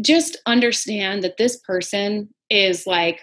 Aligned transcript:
just 0.00 0.36
understand 0.46 1.22
that 1.22 1.36
this 1.36 1.58
person 1.60 2.28
is 2.50 2.86
like 2.86 3.20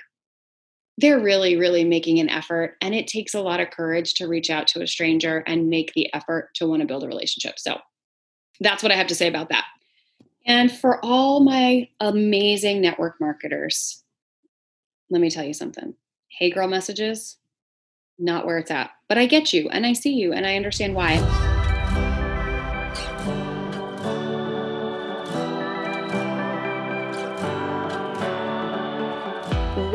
they're 0.98 1.20
really, 1.20 1.58
really 1.58 1.84
making 1.84 2.20
an 2.20 2.30
effort. 2.30 2.76
And 2.82 2.96
it 2.96 3.08
takes 3.08 3.34
a 3.34 3.42
lot 3.42 3.60
of 3.60 3.72
courage 3.72 4.14
to 4.16 4.28
reach 4.28 4.50
out 4.50 4.68
to 4.68 4.82
a 4.82 4.88
stranger 4.88 5.44
and 5.46 5.70
make 5.70 5.94
the 5.94 6.14
effort 6.14 6.50
to 6.56 6.68
want 6.68 6.82
to 6.82 6.88
build 6.88 7.04
a 7.04 7.08
relationship. 7.08 7.60
So 7.60 7.78
that's 8.62 8.82
what 8.82 8.92
I 8.92 8.96
have 8.96 9.08
to 9.08 9.16
say 9.16 9.28
about 9.28 9.50
that. 9.50 9.66
And 10.46 10.72
for 10.72 11.04
all 11.04 11.42
my 11.42 11.90
amazing 12.00 12.80
network 12.80 13.16
marketers, 13.20 14.04
let 15.10 15.22
me 15.22 15.30
tell 15.30 15.44
you 15.44 15.54
something. 15.54 15.96
Hey, 16.30 16.50
girl 16.50 16.68
messages, 16.68 17.38
not 18.18 18.46
where 18.46 18.58
it's 18.58 18.72
at. 18.72 18.92
But 19.10 19.18
I 19.18 19.26
get 19.26 19.54
you 19.54 19.70
and 19.70 19.86
I 19.86 19.94
see 19.94 20.14
you 20.14 20.34
and 20.34 20.46
I 20.46 20.56
understand 20.56 20.96
why. 20.96 21.55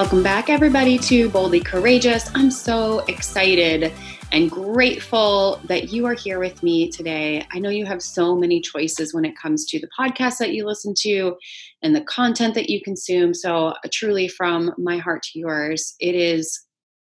Welcome 0.00 0.22
back, 0.22 0.48
everybody, 0.48 0.96
to 0.96 1.28
Boldly 1.28 1.60
Courageous. 1.60 2.30
I'm 2.34 2.50
so 2.50 3.00
excited 3.00 3.92
and 4.32 4.50
grateful 4.50 5.60
that 5.64 5.92
you 5.92 6.06
are 6.06 6.14
here 6.14 6.38
with 6.38 6.62
me 6.62 6.90
today. 6.90 7.46
I 7.52 7.58
know 7.58 7.68
you 7.68 7.84
have 7.84 8.00
so 8.00 8.34
many 8.34 8.62
choices 8.62 9.12
when 9.12 9.26
it 9.26 9.36
comes 9.36 9.66
to 9.66 9.78
the 9.78 9.90
podcast 9.98 10.38
that 10.38 10.54
you 10.54 10.64
listen 10.64 10.94
to 11.00 11.36
and 11.82 11.94
the 11.94 12.00
content 12.00 12.54
that 12.54 12.70
you 12.70 12.80
consume. 12.80 13.34
So, 13.34 13.66
uh, 13.66 13.74
truly, 13.92 14.26
from 14.26 14.72
my 14.78 14.96
heart 14.96 15.22
to 15.24 15.38
yours, 15.38 15.96
it 16.00 16.14
is 16.14 16.58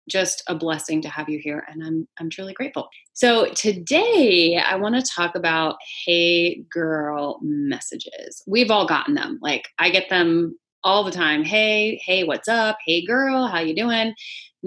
just 0.07 0.43
a 0.47 0.53
blessing 0.53 1.01
to 1.01 1.09
have 1.09 1.29
you 1.29 1.39
here 1.41 1.65
and 1.71 1.81
I'm 1.83 2.07
I'm 2.19 2.29
truly 2.29 2.53
grateful. 2.53 2.89
So 3.13 3.47
today 3.53 4.57
I 4.57 4.75
want 4.75 4.95
to 4.95 5.11
talk 5.15 5.33
about 5.33 5.77
hey 6.05 6.61
girl 6.69 7.39
messages. 7.41 8.43
We've 8.45 8.69
all 8.69 8.85
gotten 8.85 9.15
them. 9.15 9.39
Like 9.41 9.69
I 9.79 9.89
get 9.89 10.09
them 10.09 10.57
all 10.83 11.03
the 11.03 11.11
time 11.11 11.43
hey 11.43 11.99
hey 12.05 12.23
what's 12.23 12.47
up? 12.47 12.77
Hey 12.85 13.05
girl 13.05 13.47
how 13.47 13.59
you 13.59 13.75
doing? 13.75 14.13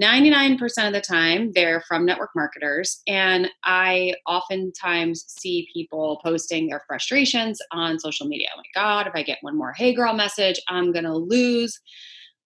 99% 0.01 0.59
of 0.87 0.93
the 0.93 1.01
time 1.01 1.51
they're 1.53 1.81
from 1.87 2.05
network 2.05 2.29
marketers 2.35 3.01
and 3.07 3.49
i 3.63 4.13
oftentimes 4.27 5.25
see 5.27 5.67
people 5.73 6.19
posting 6.23 6.67
their 6.67 6.83
frustrations 6.87 7.59
on 7.71 7.99
social 7.99 8.27
media. 8.27 8.47
Oh 8.53 8.57
my 8.57 8.81
god 8.81 9.07
if 9.07 9.13
i 9.15 9.21
get 9.21 9.39
one 9.41 9.57
more 9.57 9.73
hey 9.73 9.93
girl 9.93 10.13
message 10.13 10.59
i'm 10.69 10.91
gonna 10.91 11.15
lose 11.15 11.79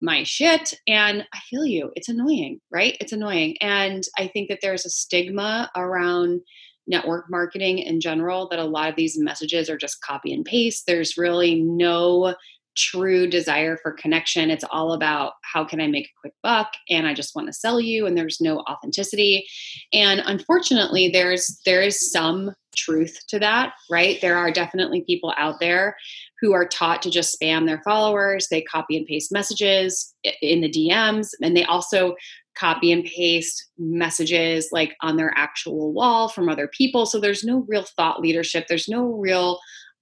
my 0.02 0.23
shit. 0.23 0.73
And 0.88 1.25
i 1.33 1.39
feel 1.49 1.66
you 1.66 1.92
it's 1.95 2.09
annoying 2.09 2.59
right? 2.72 2.97
It's 2.99 3.14
annoying 3.14 3.58
and 3.61 4.03
i 4.17 4.27
think 4.27 4.49
that 4.49 4.59
there's 4.61 4.86
a 4.86 4.89
stigma 4.89 5.69
around 5.75 6.42
network 6.88 7.30
marketing 7.30 7.80
in 7.80 8.02
general 8.02 8.49
that 8.49 8.59
a 8.59 8.66
lot 8.66 8.89
of 8.89 8.95
these 8.95 9.17
messages 9.17 9.69
are 9.69 9.77
just 9.77 10.02
copy 10.02 10.33
and 10.33 10.44
paste. 10.44 10.86
There's 10.88 11.17
really 11.17 11.61
no 11.61 12.36
true 12.75 13.27
desire 13.27 13.77
for 13.77 13.91
connection. 13.91 14.50
It's 14.50 14.64
all 14.72 14.94
about 14.94 15.33
how 15.44 15.66
can 15.66 15.81
I 15.81 15.88
make 15.88 16.05
a 16.05 16.19
quick 16.19 16.33
buck 16.41 16.72
and 16.89 17.08
I 17.08 17.14
just 17.14 17.36
want 17.36 17.47
to 17.47 17.53
sell 17.53 17.80
you 17.80 18.05
and 18.05 18.17
there's 18.17 18.41
no 18.41 18.59
authenticity. 18.69 19.45
And 19.94 20.21
unfortunately 20.26 21.09
there's 21.09 21.59
there 21.65 21.82
is 21.82 22.11
some 22.11 22.52
truth 22.76 23.20
to 23.27 23.39
that, 23.39 23.73
right? 23.89 24.20
There 24.21 24.37
are 24.37 24.52
definitely 24.52 25.04
people 25.05 25.33
out 25.37 25.59
there 25.59 25.95
who 26.39 26.54
are 26.54 26.65
taught 26.65 27.02
to 27.02 27.11
just 27.11 27.39
spam 27.39 27.65
their 27.65 27.82
followers. 27.83 28.48
They 28.49 28.61
copy 28.61 28.98
and 28.98 29.05
paste 29.05 29.32
messages 29.32 30.14
in 30.42 30.61
the 30.61 30.71
DMs 30.71 31.30
and 31.42 31.55
they 31.55 31.65
also 31.65 32.15
copy 32.58 32.92
and 32.92 33.05
paste 33.05 33.70
messages 33.77 34.70
like 34.71 34.95
on 35.02 35.17
their 35.17 35.33
actual 35.36 35.93
wall 35.93 36.27
from 36.30 36.49
other 36.49 36.67
people. 36.67 37.05
So 37.05 37.20
there's 37.20 37.43
no 37.43 37.65
real 37.67 37.83
thought 37.83 38.21
leadership. 38.21 38.67
There's 38.67 38.89
no 38.89 39.05
real 39.05 39.59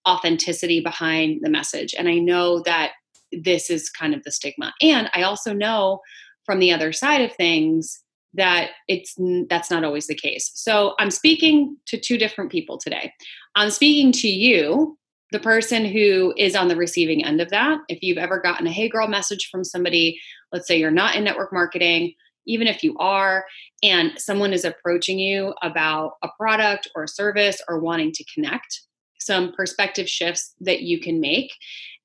authenticity 0.08 0.82
behind 0.82 1.42
the 1.42 1.50
message. 1.50 1.94
And 1.98 2.08
I 2.08 2.16
know 2.16 2.62
that 2.62 2.92
this 3.32 3.70
is 3.70 3.90
kind 3.90 4.14
of 4.14 4.24
the 4.24 4.32
stigma. 4.32 4.74
And 4.82 5.10
I 5.14 5.24
also 5.24 5.54
know 5.54 6.00
from 6.46 6.60
the 6.60 6.72
other 6.72 6.92
side 6.92 7.22
of 7.22 7.34
things 7.34 8.00
that 8.34 8.72
it's 8.88 9.16
that's 9.50 9.72
not 9.72 9.84
always 9.84 10.08
the 10.08 10.16
case. 10.16 10.52
So 10.54 10.94
I'm 11.00 11.12
speaking 11.12 11.78
to 11.88 12.00
two 12.00 12.18
different 12.18 12.52
people 12.52 12.78
today. 12.78 13.12
I'm 13.56 13.72
speaking 13.72 14.12
to 14.14 14.28
you, 14.28 14.98
the 15.32 15.40
person 15.40 15.86
who 15.86 16.34
is 16.38 16.56
on 16.56 16.68
the 16.68 16.76
receiving 16.76 17.26
end 17.26 17.42
of 17.42 17.50
that. 17.50 17.80
If 17.88 18.00
you've 18.02 18.18
ever 18.18 18.40
gotten 18.40 18.68
a 18.68 18.72
hey 18.72 18.88
girl 18.90 19.08
message 19.08 19.50
from 19.52 19.64
somebody, 19.64 20.20
let's 20.52 20.68
say 20.68 20.80
you're 20.80 20.92
not 20.92 21.16
in 21.16 21.24
network 21.24 21.52
marketing, 21.54 22.14
even 22.46 22.68
if 22.68 22.84
you 22.84 22.96
are, 22.98 23.46
and 23.84 24.14
someone 24.18 24.54
is 24.54 24.66
approaching 24.66 25.20
you 25.20 25.54
about 25.62 26.14
a 26.24 26.30
product 26.38 26.88
or 26.96 27.04
a 27.04 27.08
service 27.08 27.62
or 27.68 27.80
wanting 27.80 28.12
to 28.12 28.26
connect, 28.34 28.81
some 29.19 29.53
perspective 29.53 30.09
shifts 30.09 30.53
that 30.62 30.81
you 30.81 31.00
can 31.00 31.19
make. 31.19 31.52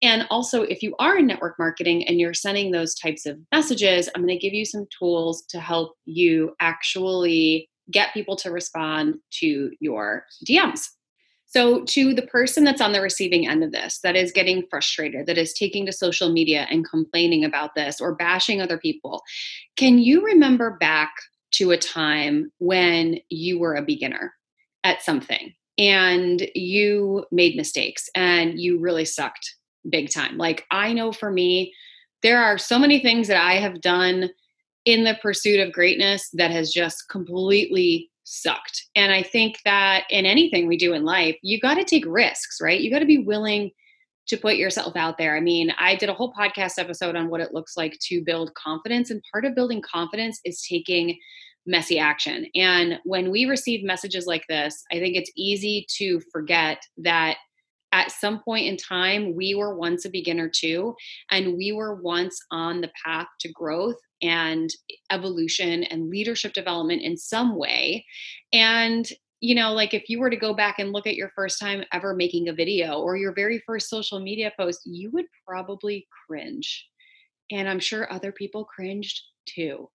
And 0.03 0.27
also, 0.31 0.63
if 0.63 0.83
you 0.83 0.95
are 0.99 1.17
in 1.17 1.27
network 1.27 1.59
marketing 1.59 2.07
and 2.07 2.21
you're 2.21 2.35
sending 2.35 2.71
those 2.71 2.95
types 2.95 3.25
of 3.25 3.39
messages, 3.53 4.09
I'm 4.15 4.23
going 4.23 4.39
to 4.39 4.43
give 4.43 4.53
you 4.53 4.65
some 4.65 4.87
tools 4.99 5.45
to 5.49 5.61
help 5.61 5.95
you 6.05 6.55
actually 6.61 7.71
get 7.91 8.15
people 8.15 8.37
to 8.37 8.51
respond 8.51 9.17
to 9.41 9.71
your 9.81 10.25
DMs. 10.47 10.89
So, 11.47 11.85
to 11.85 12.15
the 12.15 12.27
person 12.27 12.65
that's 12.65 12.81
on 12.81 12.93
the 12.93 13.01
receiving 13.01 13.49
end 13.49 13.63
of 13.63 13.73
this, 13.73 14.01
that 14.03 14.17
is 14.17 14.33
getting 14.33 14.65
frustrated, 14.69 15.27
that 15.27 15.39
is 15.39 15.53
taking 15.53 15.87
to 15.87 15.93
social 15.93 16.33
media 16.33 16.67
and 16.69 16.89
complaining 16.89 17.45
about 17.45 17.75
this 17.75 18.01
or 18.01 18.15
bashing 18.15 18.61
other 18.61 18.77
people, 18.77 19.23
can 19.77 19.99
you 19.99 20.25
remember 20.25 20.77
back 20.81 21.13
to 21.53 21.71
a 21.71 21.79
time 21.79 22.51
when 22.59 23.21
you 23.29 23.59
were 23.61 23.77
a 23.77 23.83
beginner 23.83 24.35
at 24.83 25.03
something? 25.03 25.55
And 25.79 26.49
you 26.55 27.25
made 27.31 27.57
mistakes 27.57 28.09
and 28.15 28.59
you 28.61 28.79
really 28.79 29.05
sucked 29.05 29.57
big 29.89 30.11
time. 30.11 30.39
Like, 30.39 30.65
I 30.71 30.93
know 30.93 31.13
for 31.13 31.31
me, 31.31 31.75
there 32.23 32.43
are 32.43 32.59
so 32.59 32.79
many 32.79 33.01
things 33.01 33.29
that 33.29 33.43
I 33.43 33.55
have 33.55 33.81
done 33.81 34.31
in 34.85 35.05
the 35.05 35.19
pursuit 35.21 35.61
of 35.61 35.73
greatness 35.73 36.29
that 36.35 36.51
has 36.51 36.73
just 36.73 37.09
completely 37.11 38.11
sucked. 38.25 38.85
And 38.97 39.13
I 39.13 39.23
think 39.23 39.59
that 39.65 40.05
in 40.11 40.27
anything 40.27 40.67
we 40.67 40.77
do 40.77 40.95
in 40.95 41.05
life, 41.05 41.37
you 41.43 41.61
got 41.61 41.75
to 41.75 41.85
take 41.85 42.05
risks, 42.07 42.59
right? 42.61 42.81
You 42.81 42.91
got 42.91 43.01
to 43.01 43.07
be 43.07 43.19
willing 43.19 43.71
to 44.27 44.37
put 44.39 44.57
yourself 44.57 44.97
out 44.97 45.19
there. 45.19 45.37
I 45.37 45.41
mean, 45.41 45.73
I 45.79 45.97
did 45.97 46.09
a 46.09 46.15
whole 46.15 46.33
podcast 46.33 46.79
episode 46.79 47.15
on 47.15 47.29
what 47.29 47.43
it 47.43 47.53
looks 47.53 47.77
like 47.77 47.99
to 48.09 48.23
build 48.25 48.55
confidence. 48.55 49.11
And 49.11 49.23
part 49.31 49.45
of 49.45 49.55
building 49.55 49.83
confidence 49.83 50.41
is 50.45 50.67
taking 50.67 51.19
messy 51.67 51.99
action. 51.99 52.47
And 52.55 52.99
when 53.05 53.31
we 53.31 53.45
receive 53.45 53.85
messages 53.85 54.27
like 54.27 54.45
this, 54.49 54.83
I 54.93 54.99
think 54.99 55.17
it's 55.17 55.33
easy 55.37 55.87
to 55.99 56.21
forget 56.33 56.83
that 56.99 57.37
at 57.93 58.11
some 58.11 58.41
point 58.41 58.67
in 58.67 58.77
time, 58.77 59.37
we 59.37 59.55
were 59.55 59.77
once 59.77 60.05
a 60.05 60.11
beginner 60.11 60.51
too, 60.53 60.97
and 61.31 61.57
we 61.57 61.71
were 61.71 61.95
once 61.95 62.37
on 62.51 62.81
the 62.81 62.91
path 63.05 63.29
to 63.41 63.53
growth 63.53 63.97
and 64.21 64.69
evolution 65.13 65.85
and 65.85 66.11
leadership 66.11 66.53
development 66.55 67.03
in 67.03 67.17
some 67.17 67.57
way. 67.57 68.05
And 68.53 69.09
you 69.41 69.55
know, 69.55 69.75
like 69.75 69.93
if 69.93 70.09
you 70.09 70.21
were 70.21 70.31
to 70.31 70.37
go 70.37 70.55
back 70.55 70.79
and 70.79 70.93
look 70.93 71.07
at 71.07 71.17
your 71.17 71.31
first 71.37 71.61
time 71.61 71.85
ever 71.93 72.15
making 72.15 72.49
a 72.49 72.55
video 72.55 73.01
or 73.01 73.15
your 73.15 73.35
very 73.35 73.63
first 73.67 73.91
social 73.91 74.19
media 74.19 74.51
post, 74.59 74.81
you 74.87 75.11
would 75.11 75.27
probably 75.47 76.07
cringe. 76.27 76.87
And 77.53 77.69
I'm 77.69 77.79
sure 77.79 78.11
other 78.11 78.33
people 78.33 78.65
cringed 78.65 79.21
too. 79.47 79.91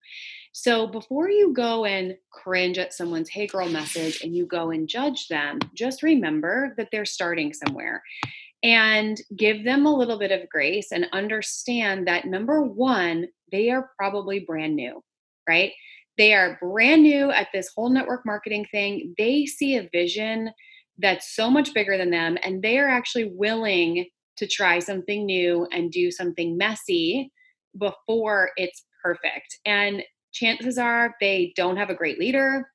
So 0.57 0.87
before 0.87 1.29
you 1.29 1.51
go 1.51 1.83
and 1.83 2.15
cringe 2.31 2.77
at 2.77 2.93
someone's 2.93 3.27
hey 3.27 3.45
girl 3.45 3.67
message 3.67 4.21
and 4.23 4.33
you 4.33 4.45
go 4.45 4.71
and 4.71 4.87
judge 4.87 5.27
them, 5.27 5.59
just 5.73 6.01
remember 6.01 6.73
that 6.77 6.87
they're 6.93 7.03
starting 7.03 7.51
somewhere 7.51 8.01
and 8.63 9.19
give 9.35 9.65
them 9.65 9.85
a 9.85 9.93
little 9.93 10.17
bit 10.17 10.31
of 10.31 10.47
grace 10.47 10.93
and 10.93 11.07
understand 11.11 12.07
that 12.07 12.23
number 12.23 12.61
one, 12.63 13.27
they 13.51 13.69
are 13.69 13.91
probably 13.97 14.39
brand 14.39 14.77
new, 14.77 15.03
right? 15.45 15.73
They 16.17 16.33
are 16.33 16.57
brand 16.61 17.03
new 17.03 17.31
at 17.31 17.49
this 17.53 17.69
whole 17.75 17.89
network 17.89 18.25
marketing 18.25 18.65
thing. 18.71 19.13
They 19.17 19.45
see 19.45 19.75
a 19.75 19.89
vision 19.91 20.51
that's 20.97 21.35
so 21.35 21.51
much 21.51 21.73
bigger 21.73 21.97
than 21.97 22.11
them, 22.11 22.37
and 22.45 22.63
they 22.63 22.79
are 22.79 22.87
actually 22.87 23.29
willing 23.35 24.05
to 24.37 24.47
try 24.47 24.79
something 24.79 25.25
new 25.25 25.67
and 25.73 25.91
do 25.91 26.11
something 26.11 26.55
messy 26.55 27.33
before 27.77 28.51
it's 28.55 28.85
perfect. 29.03 29.59
And 29.65 30.01
chances 30.35 30.77
are 30.77 31.15
they 31.19 31.53
don't 31.55 31.77
have 31.77 31.89
a 31.89 31.95
great 31.95 32.19
leader 32.19 32.69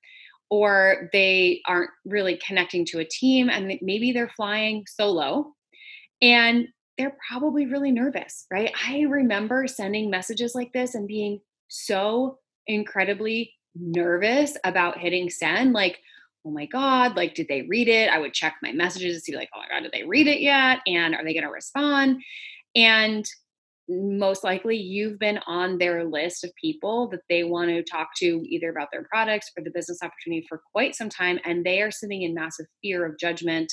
or 0.50 1.08
they 1.12 1.60
aren't 1.68 1.90
really 2.04 2.40
connecting 2.44 2.84
to 2.86 2.98
a 2.98 3.04
team 3.04 3.48
and 3.48 3.78
maybe 3.82 4.10
they're 4.10 4.32
flying 4.36 4.84
solo 4.88 5.52
and 6.20 6.66
they're 6.98 7.16
probably 7.28 7.66
really 7.66 7.92
nervous, 7.92 8.46
right? 8.50 8.72
I 8.86 9.02
remember 9.02 9.66
sending 9.66 10.10
messages 10.10 10.54
like 10.54 10.72
this 10.72 10.94
and 10.94 11.06
being 11.06 11.40
so 11.68 12.38
incredibly 12.66 13.54
nervous 13.74 14.56
about 14.64 14.98
hitting 14.98 15.30
send. 15.30 15.72
Like, 15.72 15.98
oh 16.44 16.50
my 16.50 16.66
God, 16.66 17.16
like, 17.16 17.34
did 17.34 17.48
they 17.48 17.62
read 17.62 17.88
it? 17.88 18.10
I 18.10 18.18
would 18.18 18.34
check 18.34 18.56
my 18.62 18.72
messages 18.72 19.16
to 19.16 19.20
see, 19.20 19.36
like, 19.36 19.48
oh 19.54 19.60
my 19.60 19.68
God, 19.68 19.82
did 19.82 19.92
they 19.92 20.06
read 20.06 20.26
it 20.26 20.40
yet? 20.40 20.80
And 20.86 21.14
are 21.14 21.24
they 21.24 21.32
going 21.32 21.44
to 21.44 21.50
respond? 21.50 22.22
And 22.74 23.24
most 23.90 24.44
likely 24.44 24.76
you've 24.76 25.18
been 25.18 25.40
on 25.46 25.78
their 25.78 26.04
list 26.04 26.44
of 26.44 26.50
people 26.60 27.08
that 27.10 27.20
they 27.28 27.44
want 27.44 27.70
to 27.70 27.82
talk 27.82 28.08
to 28.18 28.42
either 28.48 28.70
about 28.70 28.88
their 28.92 29.06
products 29.10 29.50
or 29.56 29.64
the 29.64 29.70
business 29.70 29.98
opportunity 30.02 30.46
for 30.48 30.62
quite 30.72 30.94
some 30.94 31.08
time 31.08 31.38
and 31.44 31.64
they 31.64 31.82
are 31.82 31.90
sitting 31.90 32.22
in 32.22 32.34
massive 32.34 32.66
fear 32.82 33.04
of 33.04 33.18
judgment 33.18 33.72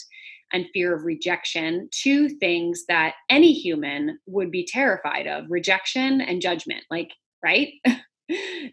and 0.54 0.66
fear 0.74 0.96
of 0.96 1.04
rejection 1.04 1.88
two 1.92 2.30
things 2.30 2.86
that 2.88 3.14
any 3.30 3.54
human 3.54 4.18
would 4.26 4.50
be 4.50 4.66
terrified 4.66 5.28
of 5.28 5.46
rejection 5.50 6.20
and 6.22 6.42
judgment 6.42 6.84
like 6.90 7.12
right? 7.44 7.70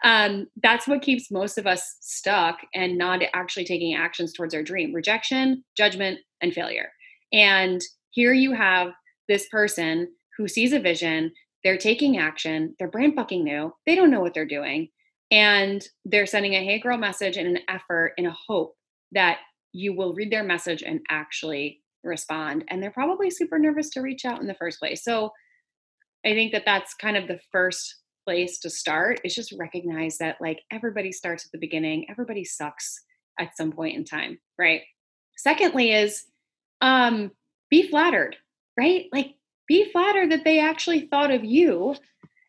Um, 0.03 0.49
that's 0.65 0.89
what 0.89 1.03
keeps 1.03 1.31
most 1.31 1.59
of 1.59 1.67
us 1.69 1.97
stuck 2.01 2.59
and 2.75 2.99
not 2.99 3.21
actually 3.35 3.65
taking 3.65 3.95
actions 3.95 4.33
towards 4.33 4.53
our 4.53 4.65
dream 4.65 4.93
rejection 4.93 5.63
judgment 5.77 6.19
and 6.43 6.53
failure. 6.53 6.91
And 7.33 7.81
here 8.11 8.33
you 8.33 8.53
have 8.53 8.89
this 9.29 9.49
person 9.51 10.09
who 10.37 10.49
sees 10.49 10.73
a 10.73 10.81
vision, 10.81 11.33
they're 11.63 11.79
taking 11.79 12.19
action, 12.19 12.75
they're 12.79 12.91
brand 12.91 13.15
fucking 13.15 13.45
new, 13.45 13.73
they 13.87 13.95
don't 13.95 14.11
know 14.11 14.21
what 14.21 14.35
they're 14.35 14.47
doing, 14.47 14.89
and 15.31 15.85
they're 16.05 16.27
sending 16.27 16.55
a 16.55 16.65
hey 16.65 16.79
girl 16.79 16.99
message 16.99 17.37
in 17.37 17.47
an 17.47 17.59
effort 17.69 18.13
in 18.17 18.27
a 18.27 18.37
hope 18.47 18.75
that 19.13 19.39
you 19.73 19.95
will 19.95 20.15
read 20.15 20.31
their 20.31 20.45
message 20.45 20.83
and 20.83 21.01
actually 21.11 21.81
respond. 22.03 22.65
And 22.69 22.83
they're 22.83 22.91
probably 22.91 23.31
super 23.31 23.59
nervous 23.59 23.91
to 23.91 24.01
reach 24.01 24.25
out 24.25 24.41
in 24.41 24.47
the 24.47 24.55
first 24.55 24.79
place. 24.79 25.03
So 25.03 25.31
I 26.25 26.31
think 26.31 26.53
that 26.53 26.65
that's 26.65 26.95
kind 26.95 27.17
of 27.17 27.27
the 27.27 27.41
first 27.51 27.97
place 28.27 28.59
to 28.61 28.71
start 28.71 29.21
is 29.25 29.35
just 29.35 29.55
recognize 29.59 30.19
that 30.19 30.37
like 30.41 30.61
everybody 30.71 31.13
starts 31.13 31.45
at 31.45 31.53
the 31.53 31.59
beginning, 31.59 32.07
everybody 32.09 32.45
sucks 32.45 33.03
at 33.39 33.57
some 33.57 33.73
point 33.73 33.97
in 33.97 34.05
time, 34.05 34.39
right? 34.59 34.83
Secondly 35.37 35.93
is 35.93 36.25
um 36.81 37.31
be 37.71 37.89
flattered, 37.89 38.37
right? 38.79 39.07
Like 39.13 39.35
be 39.67 39.91
flattered 39.91 40.31
that 40.31 40.45
they 40.45 40.61
actually 40.61 41.09
thought 41.09 41.31
of 41.31 41.45
you 41.45 41.95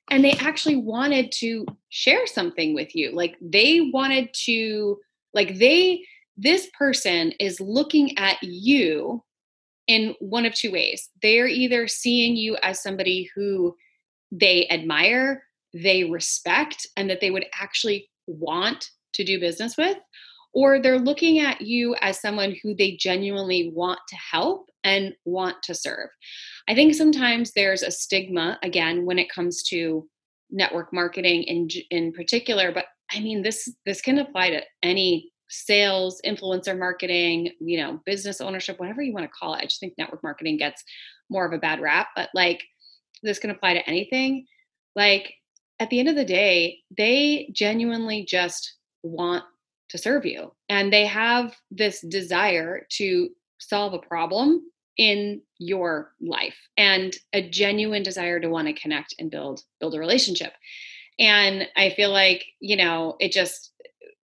and 0.09 0.23
they 0.23 0.33
actually 0.33 0.75
wanted 0.75 1.31
to 1.31 1.65
share 1.89 2.27
something 2.27 2.73
with 2.73 2.95
you. 2.95 3.11
Like 3.15 3.35
they 3.41 3.89
wanted 3.93 4.29
to, 4.45 4.97
like 5.33 5.57
they, 5.57 6.03
this 6.37 6.69
person 6.77 7.31
is 7.39 7.59
looking 7.59 8.17
at 8.17 8.41
you 8.43 9.23
in 9.87 10.15
one 10.19 10.45
of 10.45 10.53
two 10.53 10.71
ways. 10.71 11.09
They're 11.21 11.47
either 11.47 11.87
seeing 11.87 12.35
you 12.35 12.57
as 12.61 12.81
somebody 12.81 13.29
who 13.35 13.75
they 14.31 14.67
admire, 14.69 15.43
they 15.73 16.03
respect, 16.03 16.87
and 16.97 17.09
that 17.09 17.21
they 17.21 17.31
would 17.31 17.45
actually 17.59 18.09
want 18.27 18.89
to 19.13 19.23
do 19.23 19.39
business 19.39 19.77
with, 19.77 19.97
or 20.53 20.81
they're 20.81 20.99
looking 20.99 21.39
at 21.39 21.61
you 21.61 21.95
as 22.01 22.19
someone 22.19 22.55
who 22.61 22.75
they 22.75 22.97
genuinely 22.97 23.71
want 23.73 23.99
to 24.09 24.15
help 24.15 24.69
and 24.85 25.13
want 25.25 25.61
to 25.63 25.75
serve. 25.75 26.09
I 26.69 26.75
think 26.75 26.95
sometimes 26.95 27.51
there's 27.51 27.83
a 27.83 27.91
stigma 27.91 28.57
again 28.63 29.05
when 29.05 29.19
it 29.19 29.29
comes 29.29 29.63
to 29.63 30.07
network 30.51 30.93
marketing 30.93 31.43
in 31.43 31.67
in 31.89 32.13
particular, 32.13 32.71
but 32.71 32.85
I 33.11 33.19
mean 33.19 33.41
this 33.41 33.69
this 33.85 33.99
can 33.99 34.19
apply 34.19 34.51
to 34.51 34.61
any 34.81 35.31
sales, 35.49 36.21
influencer 36.25 36.77
marketing, 36.77 37.51
you 37.59 37.77
know, 37.77 37.99
business 38.05 38.41
ownership, 38.41 38.79
whatever 38.79 39.01
you 39.01 39.13
want 39.13 39.25
to 39.25 39.37
call 39.37 39.53
it. 39.55 39.61
I 39.61 39.65
just 39.65 39.79
think 39.79 39.93
network 39.97 40.23
marketing 40.23 40.57
gets 40.57 40.83
more 41.29 41.45
of 41.45 41.53
a 41.53 41.57
bad 41.57 41.81
rap, 41.81 42.07
but 42.15 42.29
like 42.33 42.63
this 43.23 43.39
can 43.39 43.49
apply 43.49 43.73
to 43.73 43.89
anything. 43.89 44.45
Like 44.95 45.33
at 45.79 45.89
the 45.89 45.99
end 45.99 46.09
of 46.09 46.15
the 46.15 46.25
day, 46.25 46.79
they 46.95 47.49
genuinely 47.53 48.25
just 48.25 48.77
want 49.03 49.43
to 49.89 49.97
serve 49.97 50.25
you 50.25 50.51
and 50.67 50.91
they 50.91 51.05
have 51.05 51.55
this 51.69 52.01
desire 52.01 52.87
to 52.89 53.29
solve 53.59 53.93
a 53.93 53.99
problem 53.99 54.63
in 54.97 55.41
your 55.57 56.13
life 56.21 56.55
and 56.77 57.15
a 57.33 57.47
genuine 57.47 58.03
desire 58.03 58.39
to 58.39 58.49
want 58.49 58.67
to 58.67 58.73
connect 58.73 59.15
and 59.19 59.31
build 59.31 59.61
build 59.79 59.95
a 59.95 59.99
relationship. 59.99 60.53
And 61.17 61.67
i 61.77 61.91
feel 61.91 62.11
like 62.11 62.45
you 62.59 62.75
know 62.75 63.15
it 63.19 63.31
just 63.31 63.71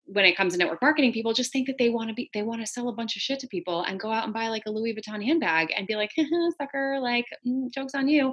when 0.05 0.25
it 0.25 0.37
comes 0.37 0.53
to 0.53 0.59
network 0.59 0.81
marketing 0.81 1.13
people 1.13 1.33
just 1.33 1.53
think 1.53 1.67
that 1.67 1.79
they 1.79 1.91
want 1.91 2.09
to 2.09 2.15
be 2.15 2.31
they 2.33 2.43
want 2.43 2.61
to 2.61 2.67
sell 2.67 2.89
a 2.89 2.95
bunch 2.95 3.17
of 3.17 3.23
shit 3.23 3.41
to 3.41 3.49
people 3.49 3.83
and 3.83 3.99
go 3.99 4.13
out 4.13 4.25
and 4.25 4.33
buy 4.33 4.49
like 4.49 4.63
a 4.67 4.71
louis 4.71 4.95
vuitton 4.95 5.25
handbag 5.25 5.73
and 5.77 5.89
be 5.89 5.97
like 5.97 6.13
sucker 6.61 6.99
like 7.01 7.27
mm, 7.47 7.69
jokes 7.73 7.95
on 7.95 8.09
you. 8.09 8.33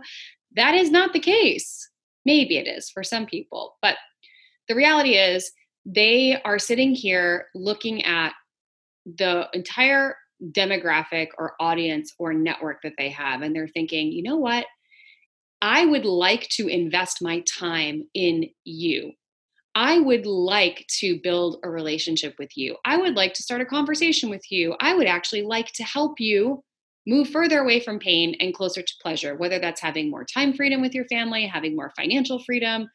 That 0.56 0.76
is 0.76 0.92
not 0.92 1.14
the 1.14 1.20
case. 1.20 1.90
Maybe 2.26 2.58
it 2.58 2.68
is 2.68 2.90
for 2.90 3.04
some 3.04 3.26
people 3.26 3.76
but 3.82 3.98
the 4.68 4.76
reality 4.76 5.16
is 5.16 5.52
they 5.86 6.42
are 6.46 6.60
sitting 6.60 6.94
here 6.94 7.48
looking 7.54 8.06
at 8.06 8.34
the 9.06 9.50
entire 9.54 10.16
demographic 10.52 11.30
or 11.38 11.56
audience 11.60 12.14
or 12.20 12.34
network 12.34 12.82
that 12.84 12.94
they 12.98 13.10
have 13.10 13.42
and 13.42 13.56
they're 13.56 13.68
thinking 13.68 14.12
you 14.12 14.24
know 14.24 14.38
what? 14.38 14.66
I 15.62 15.86
would 15.86 16.06
like 16.06 16.50
to 16.56 16.68
invest 16.68 17.22
my 17.22 17.44
time 17.58 18.04
in 18.14 18.50
you. 18.66 19.14
I 19.76 20.00
would 20.00 20.26
like 20.26 20.86
to 21.00 21.20
build 21.24 21.60
a 21.64 21.70
relationship 21.70 22.36
with 22.38 22.56
you. 22.58 22.76
I 22.86 22.98
would 22.98 23.16
like 23.16 23.34
to 23.36 23.44
start 23.44 23.62
a 23.62 23.66
conversation 23.66 24.30
with 24.30 24.52
you. 24.52 24.76
I 24.80 24.94
would 24.94 25.08
actually 25.08 25.44
like 25.44 25.72
to 25.74 25.84
help 25.84 26.20
you 26.20 26.64
move 27.08 27.30
further 27.30 27.60
away 27.60 27.80
from 27.80 28.00
pain 28.00 28.36
and 28.40 28.54
closer 28.54 28.82
to 28.82 28.94
pleasure 29.02 29.36
whether 29.36 29.60
that's 29.60 29.82
having 29.82 30.10
more 30.10 30.26
time 30.26 30.54
freedom 30.54 30.82
with 30.82 30.94
your 30.94 31.06
family 31.06 31.46
having 31.46 31.76
more 31.76 31.92
financial 31.98 32.42
freedom 32.44 32.88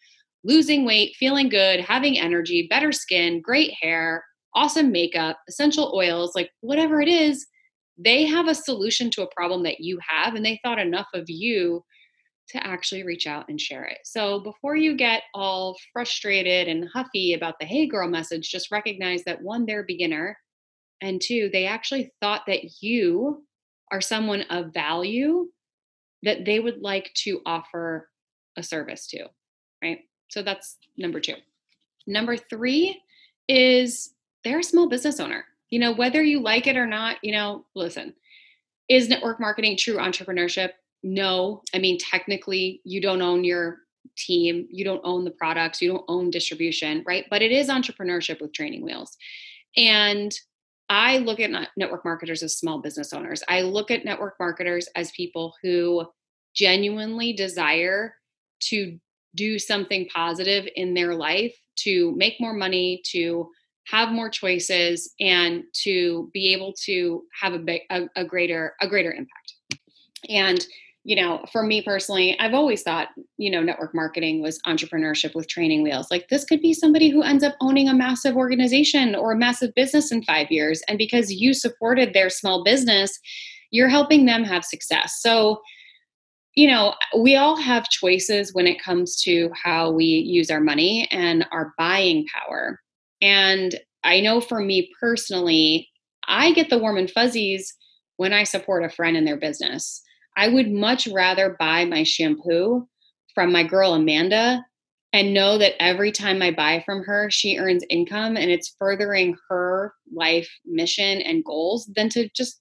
losing 0.45 0.85
weight 0.85 1.15
feeling 1.17 1.49
good 1.49 1.81
having 1.81 2.19
energy 2.19 2.67
better 2.71 2.93
skin 2.93 3.41
great 3.41 3.73
hair 3.81 4.25
awesome 4.55 4.91
makeup, 4.91 5.39
essential 5.49 5.93
oils, 5.95 6.33
like 6.35 6.51
whatever 6.61 7.01
it 7.01 7.09
is, 7.09 7.47
they 7.97 8.25
have 8.25 8.49
a 8.49 8.55
solution 8.55 9.11
to 9.11 9.23
a 9.23 9.35
problem 9.35 9.63
that 9.65 9.81
you 9.81 9.99
have, 10.07 10.35
and 10.35 10.45
they 10.45 10.61
thought 10.63 10.79
enough 10.79 11.09
of 11.15 11.25
you 11.29 11.83
to 12.51 12.67
actually 12.67 13.05
reach 13.05 13.27
out 13.27 13.45
and 13.49 13.61
share 13.61 13.85
it. 13.85 13.99
So 14.05 14.41
before 14.41 14.77
you 14.77 14.97
get 14.97 15.23
all 15.35 15.77
frustrated 15.93 16.67
and 16.67 16.89
huffy 16.95 17.35
about 17.35 17.57
the 17.61 17.67
hey 17.67 17.87
girl 17.87 18.09
message, 18.09 18.51
just 18.51 18.71
recognize 18.71 19.23
that 19.25 19.43
one, 19.43 19.67
they're 19.67 19.83
a 19.83 19.87
beginner, 19.87 20.39
and 21.03 21.21
two, 21.21 21.51
they 21.53 21.67
actually 21.67 22.13
thought 22.21 22.43
that 22.47 22.81
you 22.81 23.45
are 23.91 24.01
someone 24.01 24.43
of 24.51 24.73
value 24.73 25.49
that 26.23 26.45
they 26.45 26.59
would 26.59 26.81
like 26.81 27.13
to 27.15 27.41
offer 27.47 28.09
a 28.57 28.63
service 28.63 29.07
to, 29.09 29.27
right? 29.83 30.01
So 30.31 30.43
that's 30.43 30.77
number 30.97 31.21
two. 31.21 31.37
Number 32.07 32.37
three 32.37 33.01
is 33.49 34.11
they're 34.45 34.61
a 34.61 34.65
small 34.65 34.89
business 34.89 35.21
owner. 35.21 35.45
You 35.71 35.79
know, 35.79 35.93
whether 35.93 36.23
you 36.23 36.41
like 36.41 36.67
it 36.67 36.77
or 36.77 36.87
not, 36.87 37.17
you 37.23 37.33
know, 37.33 37.65
listen, 37.75 38.15
is 38.89 39.09
network 39.09 39.39
marketing 39.39 39.77
true 39.77 39.97
entrepreneurship? 39.97 40.71
No. 41.03 41.63
I 41.75 41.79
mean, 41.79 41.99
technically, 41.99 42.81
you 42.85 43.01
don't 43.01 43.23
own 43.23 43.45
your 43.45 43.79
team, 44.17 44.67
you 44.71 44.85
don't 44.85 45.03
own 45.05 45.25
the 45.25 45.31
products, 45.31 45.83
you 45.83 45.91
don't 45.91 46.05
own 46.09 46.31
distribution, 46.31 47.05
right? 47.07 47.27
But 47.31 47.43
it 47.43 47.53
is 47.53 47.69
entrepreneurship 47.69 48.41
with 48.41 48.53
training 48.53 48.83
wheels. 48.83 49.17
And 49.77 50.33
I 50.89 51.19
look 51.19 51.39
at 51.39 51.51
network 51.77 52.05
marketers 52.05 52.43
as 52.43 52.57
small 52.57 52.79
business 52.81 53.13
owners. 53.13 53.43
I 53.49 53.61
look 53.61 53.91
at 53.91 54.05
network 54.05 54.37
marketers 54.41 54.89
as 54.97 55.13
people 55.13 55.55
who 55.63 56.07
genuinely 56.55 57.35
desire 57.35 58.15
to 58.61 58.99
do 59.35 59.59
something 59.59 60.09
positive 60.13 60.67
in 60.75 60.95
their 60.95 61.15
life, 61.15 61.55
to 61.77 62.13
make 62.17 62.41
more 62.41 62.55
money, 62.55 63.03
to 63.11 63.51
have 63.91 64.11
more 64.11 64.29
choices 64.29 65.13
and 65.21 65.65
to 65.73 66.31
be 66.33 66.53
able 66.53 66.75
to 66.85 67.23
have 67.41 67.55
a, 67.55 67.59
big, 67.59 67.83
a, 67.91 68.03
a 68.17 68.25
greater 68.25 68.75
a 68.81 68.89
greater 68.89 69.13
impact. 69.13 69.55
And 70.29 70.67
you 71.05 71.15
know 71.17 71.45
for 71.53 71.63
me 71.63 71.81
personally 71.81 72.37
i've 72.41 72.55
always 72.55 72.83
thought 72.83 73.09
you 73.39 73.51
know 73.51 73.63
network 73.63 73.95
marketing 73.95 74.43
was 74.43 74.61
entrepreneurship 74.67 75.35
with 75.35 75.49
training 75.49 75.83
wheels. 75.83 76.09
Like 76.11 76.29
this 76.29 76.45
could 76.45 76.61
be 76.61 76.75
somebody 76.75 77.09
who 77.09 77.23
ends 77.23 77.45
up 77.45 77.55
owning 77.61 77.89
a 77.89 77.95
massive 77.95 78.37
organization 78.37 79.15
or 79.15 79.33
a 79.33 79.39
massive 79.39 79.75
business 79.75 80.13
in 80.13 80.23
5 80.25 80.51
years. 80.51 80.83
And 80.89 80.99
because 80.99 81.33
you 81.33 81.55
supported 81.55 82.13
their 82.13 82.31
small 82.31 82.65
business 82.65 83.19
you're 83.71 83.89
helping 83.89 84.25
them 84.25 84.45
have 84.45 84.65
success. 84.65 85.19
So 85.21 85.61
you 86.55 86.67
know, 86.67 86.95
we 87.17 87.37
all 87.37 87.55
have 87.55 87.89
choices 87.89 88.53
when 88.53 88.67
it 88.67 88.83
comes 88.83 89.23
to 89.23 89.49
how 89.55 89.93
we 89.93 90.05
use 90.05 90.51
our 90.51 90.61
money 90.61 91.07
and 91.13 91.47
our 91.53 91.73
buying 91.79 92.27
power. 92.35 92.81
And 93.21 93.75
I 94.05 94.21
know 94.21 94.41
for 94.41 94.61
me 94.61 94.91
personally, 95.01 95.89
I 96.27 96.53
get 96.53 96.71
the 96.71 96.79
warm 96.79 96.99
and 96.99 97.11
fuzzies 97.11 97.75
when 98.17 98.33
I 98.33 98.45
support 98.45 98.85
a 98.85 98.91
friend 98.91 99.17
in 99.17 99.25
their 99.25 99.39
business. 99.39 100.03
I 100.37 100.49
would 100.49 100.71
much 100.71 101.09
rather 101.09 101.57
buy 101.59 101.85
my 101.85 102.05
shampoo 102.05 102.87
from 103.35 103.53
my 103.53 103.65
girl 103.65 103.95
Amanda 103.95 104.65
and 105.13 105.33
know 105.33 105.59
that 105.59 105.81
every 105.83 106.13
time 106.13 106.43
I 106.43 106.51
buy 106.51 106.83
from 106.85 107.03
her, 107.05 107.31
she 107.31 107.57
earns 107.59 107.85
income 107.89 108.37
and 108.37 108.51
it's 108.51 108.75
furthering 108.79 109.37
her 109.49 109.95
life 110.15 110.49
mission 110.67 111.23
and 111.23 111.45
goals 111.45 111.91
than 111.97 112.09
to 112.11 112.29
just 112.37 112.61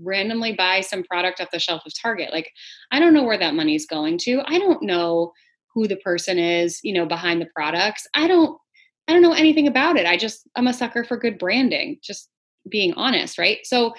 randomly 0.00 0.52
buy 0.52 0.80
some 0.80 1.02
product 1.02 1.40
off 1.40 1.50
the 1.52 1.58
shelf 1.58 1.82
of 1.86 1.92
Target. 2.00 2.32
Like, 2.32 2.50
I 2.92 3.00
don't 3.00 3.14
know 3.14 3.24
where 3.24 3.38
that 3.38 3.54
money's 3.54 3.86
going 3.86 4.18
to. 4.18 4.42
I 4.46 4.58
don't 4.58 4.82
know 4.82 5.32
who 5.74 5.88
the 5.88 5.96
person 5.96 6.38
is, 6.38 6.80
you 6.82 6.92
know, 6.92 7.06
behind 7.06 7.40
the 7.40 7.48
products. 7.54 8.06
I 8.14 8.28
don't 8.28 8.58
I 9.08 9.12
don't 9.12 9.22
know 9.22 9.32
anything 9.32 9.66
about 9.66 9.96
it. 9.96 10.06
I 10.06 10.16
just 10.16 10.46
I'm 10.54 10.66
a 10.66 10.72
sucker 10.72 11.02
for 11.02 11.16
good 11.16 11.38
branding, 11.38 11.98
just 12.02 12.28
being 12.68 12.92
honest, 12.94 13.38
right? 13.38 13.58
So 13.64 13.94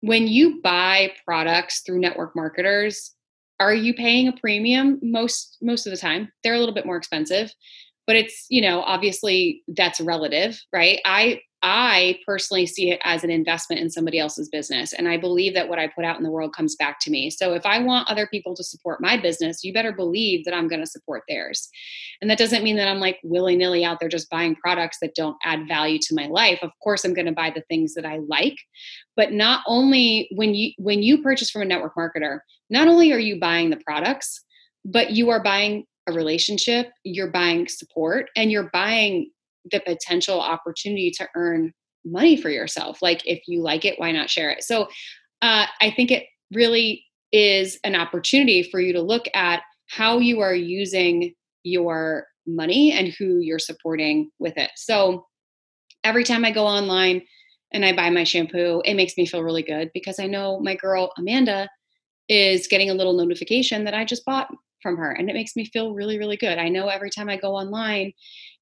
when 0.00 0.26
you 0.26 0.60
buy 0.62 1.12
products 1.24 1.82
through 1.86 2.00
network 2.00 2.34
marketers, 2.34 3.14
are 3.60 3.74
you 3.74 3.94
paying 3.94 4.28
a 4.28 4.32
premium 4.32 4.98
most 5.02 5.58
most 5.62 5.86
of 5.86 5.92
the 5.92 5.96
time? 5.96 6.30
They're 6.42 6.54
a 6.54 6.58
little 6.58 6.74
bit 6.74 6.86
more 6.86 6.96
expensive, 6.96 7.52
but 8.06 8.16
it's, 8.16 8.46
you 8.48 8.60
know, 8.60 8.82
obviously 8.82 9.62
that's 9.68 10.00
relative, 10.00 10.60
right? 10.72 11.00
I 11.04 11.40
I 11.62 12.20
personally 12.24 12.66
see 12.66 12.90
it 12.90 13.00
as 13.02 13.24
an 13.24 13.30
investment 13.30 13.82
in 13.82 13.90
somebody 13.90 14.18
else's 14.18 14.48
business. 14.48 14.92
And 14.92 15.08
I 15.08 15.16
believe 15.16 15.54
that 15.54 15.68
what 15.68 15.80
I 15.80 15.88
put 15.88 16.04
out 16.04 16.16
in 16.16 16.22
the 16.22 16.30
world 16.30 16.54
comes 16.54 16.76
back 16.76 17.00
to 17.00 17.10
me. 17.10 17.30
So 17.30 17.52
if 17.52 17.66
I 17.66 17.80
want 17.80 18.08
other 18.08 18.28
people 18.28 18.54
to 18.54 18.62
support 18.62 19.00
my 19.00 19.16
business, 19.16 19.64
you 19.64 19.72
better 19.72 19.92
believe 19.92 20.44
that 20.44 20.54
I'm 20.54 20.68
going 20.68 20.80
to 20.80 20.86
support 20.86 21.24
theirs. 21.28 21.68
And 22.20 22.30
that 22.30 22.38
doesn't 22.38 22.62
mean 22.62 22.76
that 22.76 22.86
I'm 22.86 23.00
like 23.00 23.18
willy 23.24 23.56
nilly 23.56 23.84
out 23.84 23.98
there 23.98 24.08
just 24.08 24.30
buying 24.30 24.54
products 24.54 24.98
that 25.02 25.16
don't 25.16 25.36
add 25.44 25.66
value 25.66 25.98
to 26.02 26.14
my 26.14 26.26
life. 26.26 26.60
Of 26.62 26.70
course, 26.82 27.04
I'm 27.04 27.14
going 27.14 27.26
to 27.26 27.32
buy 27.32 27.50
the 27.50 27.64
things 27.68 27.94
that 27.94 28.06
I 28.06 28.20
like. 28.28 28.56
But 29.16 29.32
not 29.32 29.62
only 29.66 30.28
when 30.36 30.54
you 30.54 30.72
when 30.78 31.02
you 31.02 31.22
purchase 31.22 31.50
from 31.50 31.62
a 31.62 31.64
network 31.64 31.96
marketer, 31.96 32.38
not 32.70 32.86
only 32.86 33.12
are 33.12 33.18
you 33.18 33.40
buying 33.40 33.70
the 33.70 33.80
products, 33.84 34.44
but 34.84 35.10
you 35.10 35.30
are 35.30 35.42
buying 35.42 35.84
a 36.06 36.12
relationship, 36.12 36.90
you're 37.04 37.30
buying 37.30 37.68
support, 37.68 38.30
and 38.36 38.50
you're 38.50 38.70
buying 38.72 39.30
the 39.70 39.80
potential 39.80 40.40
opportunity 40.40 41.10
to 41.12 41.28
earn 41.34 41.72
money 42.04 42.36
for 42.36 42.50
yourself. 42.50 43.02
Like, 43.02 43.22
if 43.26 43.42
you 43.46 43.62
like 43.62 43.84
it, 43.84 43.98
why 43.98 44.12
not 44.12 44.30
share 44.30 44.50
it? 44.50 44.62
So, 44.64 44.88
uh, 45.42 45.66
I 45.80 45.90
think 45.90 46.10
it 46.10 46.26
really 46.52 47.04
is 47.32 47.78
an 47.84 47.94
opportunity 47.94 48.62
for 48.62 48.80
you 48.80 48.92
to 48.94 49.02
look 49.02 49.26
at 49.34 49.62
how 49.88 50.18
you 50.18 50.40
are 50.40 50.54
using 50.54 51.34
your 51.62 52.26
money 52.46 52.92
and 52.92 53.08
who 53.08 53.38
you're 53.40 53.58
supporting 53.58 54.30
with 54.38 54.56
it. 54.56 54.70
So, 54.76 55.26
every 56.04 56.24
time 56.24 56.44
I 56.44 56.50
go 56.50 56.66
online 56.66 57.22
and 57.72 57.84
I 57.84 57.94
buy 57.94 58.10
my 58.10 58.24
shampoo, 58.24 58.82
it 58.84 58.94
makes 58.94 59.16
me 59.16 59.26
feel 59.26 59.42
really 59.42 59.62
good 59.62 59.90
because 59.92 60.18
I 60.18 60.26
know 60.26 60.60
my 60.60 60.74
girl 60.74 61.12
Amanda 61.18 61.68
is 62.28 62.68
getting 62.68 62.90
a 62.90 62.94
little 62.94 63.14
notification 63.14 63.84
that 63.84 63.94
I 63.94 64.04
just 64.04 64.24
bought 64.24 64.48
from 64.82 64.96
her 64.96 65.10
and 65.10 65.28
it 65.28 65.34
makes 65.34 65.56
me 65.56 65.64
feel 65.66 65.94
really 65.94 66.18
really 66.18 66.36
good. 66.36 66.58
I 66.58 66.68
know 66.68 66.88
every 66.88 67.10
time 67.10 67.28
I 67.28 67.36
go 67.36 67.54
online 67.54 68.12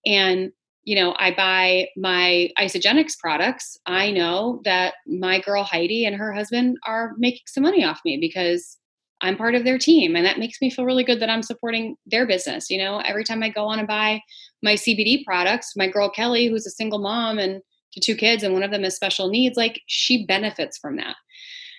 and 0.04 0.50
you 0.86 0.94
know, 0.94 1.14
I 1.18 1.32
buy 1.32 1.88
my 1.96 2.48
Isagenix 2.58 3.18
products, 3.18 3.76
I 3.86 4.12
know 4.12 4.60
that 4.64 4.94
my 5.06 5.40
girl 5.40 5.64
Heidi 5.64 6.06
and 6.06 6.14
her 6.14 6.32
husband 6.32 6.78
are 6.86 7.12
making 7.18 7.42
some 7.46 7.64
money 7.64 7.84
off 7.84 8.00
me 8.04 8.18
because 8.18 8.78
I'm 9.20 9.36
part 9.36 9.56
of 9.56 9.64
their 9.64 9.78
team. 9.78 10.14
And 10.14 10.24
that 10.24 10.38
makes 10.38 10.60
me 10.60 10.70
feel 10.70 10.84
really 10.84 11.02
good 11.02 11.18
that 11.20 11.28
I'm 11.28 11.42
supporting 11.42 11.96
their 12.06 12.24
business. 12.24 12.70
You 12.70 12.78
know, 12.78 13.00
every 13.00 13.24
time 13.24 13.42
I 13.42 13.48
go 13.48 13.64
on 13.64 13.80
and 13.80 13.88
buy 13.88 14.20
my 14.62 14.74
CBD 14.74 15.24
products, 15.24 15.72
my 15.74 15.88
girl 15.88 16.08
Kelly, 16.08 16.46
who's 16.46 16.66
a 16.66 16.70
single 16.70 17.00
mom 17.00 17.38
and 17.40 17.60
to 17.92 18.00
two 18.00 18.14
kids, 18.14 18.44
and 18.44 18.54
one 18.54 18.62
of 18.62 18.70
them 18.70 18.84
has 18.84 18.94
special 18.94 19.28
needs, 19.28 19.56
like 19.56 19.80
she 19.86 20.24
benefits 20.24 20.78
from 20.78 20.96
that. 20.98 21.16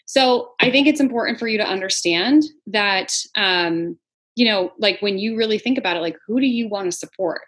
So 0.06 0.52
I 0.60 0.70
think 0.70 0.86
it's 0.86 1.00
important 1.00 1.40
for 1.40 1.48
you 1.48 1.58
to 1.60 1.68
understand 1.68 2.44
that, 2.66 3.14
um, 3.36 3.98
you 4.36 4.46
know, 4.46 4.74
like 4.80 5.02
when 5.02 5.18
you 5.18 5.38
really 5.38 5.60
think 5.60 5.78
about 5.78 5.96
it, 5.96 6.02
like 6.02 6.18
who 6.28 6.42
do 6.42 6.48
you 6.48 6.68
want 6.68 6.92
to 6.92 6.98
support? 6.98 7.42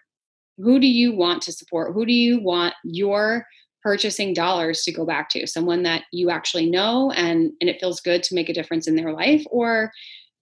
Who 0.62 0.78
do 0.78 0.86
you 0.86 1.14
want 1.14 1.42
to 1.42 1.52
support? 1.52 1.94
Who 1.94 2.06
do 2.06 2.12
you 2.12 2.40
want 2.40 2.74
your 2.84 3.46
purchasing 3.82 4.34
dollars 4.34 4.82
to 4.82 4.92
go 4.92 5.06
back 5.06 5.30
to? 5.30 5.46
Someone 5.46 5.82
that 5.84 6.04
you 6.12 6.30
actually 6.30 6.70
know 6.70 7.10
and 7.12 7.52
and 7.60 7.70
it 7.70 7.80
feels 7.80 8.00
good 8.00 8.22
to 8.24 8.34
make 8.34 8.48
a 8.48 8.54
difference 8.54 8.86
in 8.86 8.96
their 8.96 9.12
life? 9.12 9.44
Or 9.50 9.90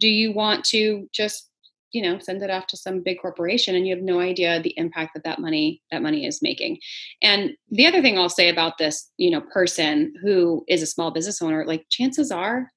do 0.01 0.09
you 0.09 0.33
want 0.33 0.65
to 0.67 1.09
just 1.13 1.51
you 1.93 2.03
know 2.03 2.19
send 2.19 2.43
it 2.43 2.51
off 2.51 2.67
to 2.67 2.77
some 2.77 3.03
big 3.03 3.19
corporation 3.21 3.75
and 3.75 3.87
you 3.87 3.95
have 3.95 4.05
no 4.05 4.21
idea 4.21 4.61
the 4.61 4.75
impact 4.77 5.13
that 5.15 5.25
that 5.25 5.41
money 5.41 5.83
that 5.91 6.03
money 6.03 6.27
is 6.27 6.43
making? 6.43 6.79
And 7.23 7.53
the 7.71 7.87
other 7.87 8.03
thing 8.03 8.19
i'll 8.19 8.29
say 8.29 8.49
about 8.49 8.79
this 8.79 9.11
you 9.17 9.31
know 9.31 9.41
person 9.41 10.13
who 10.23 10.65
is 10.69 10.83
a 10.83 10.87
small 10.87 11.11
business 11.11 11.41
owner 11.41 11.65
like 11.67 11.87
chances 11.91 12.31
are 12.31 12.71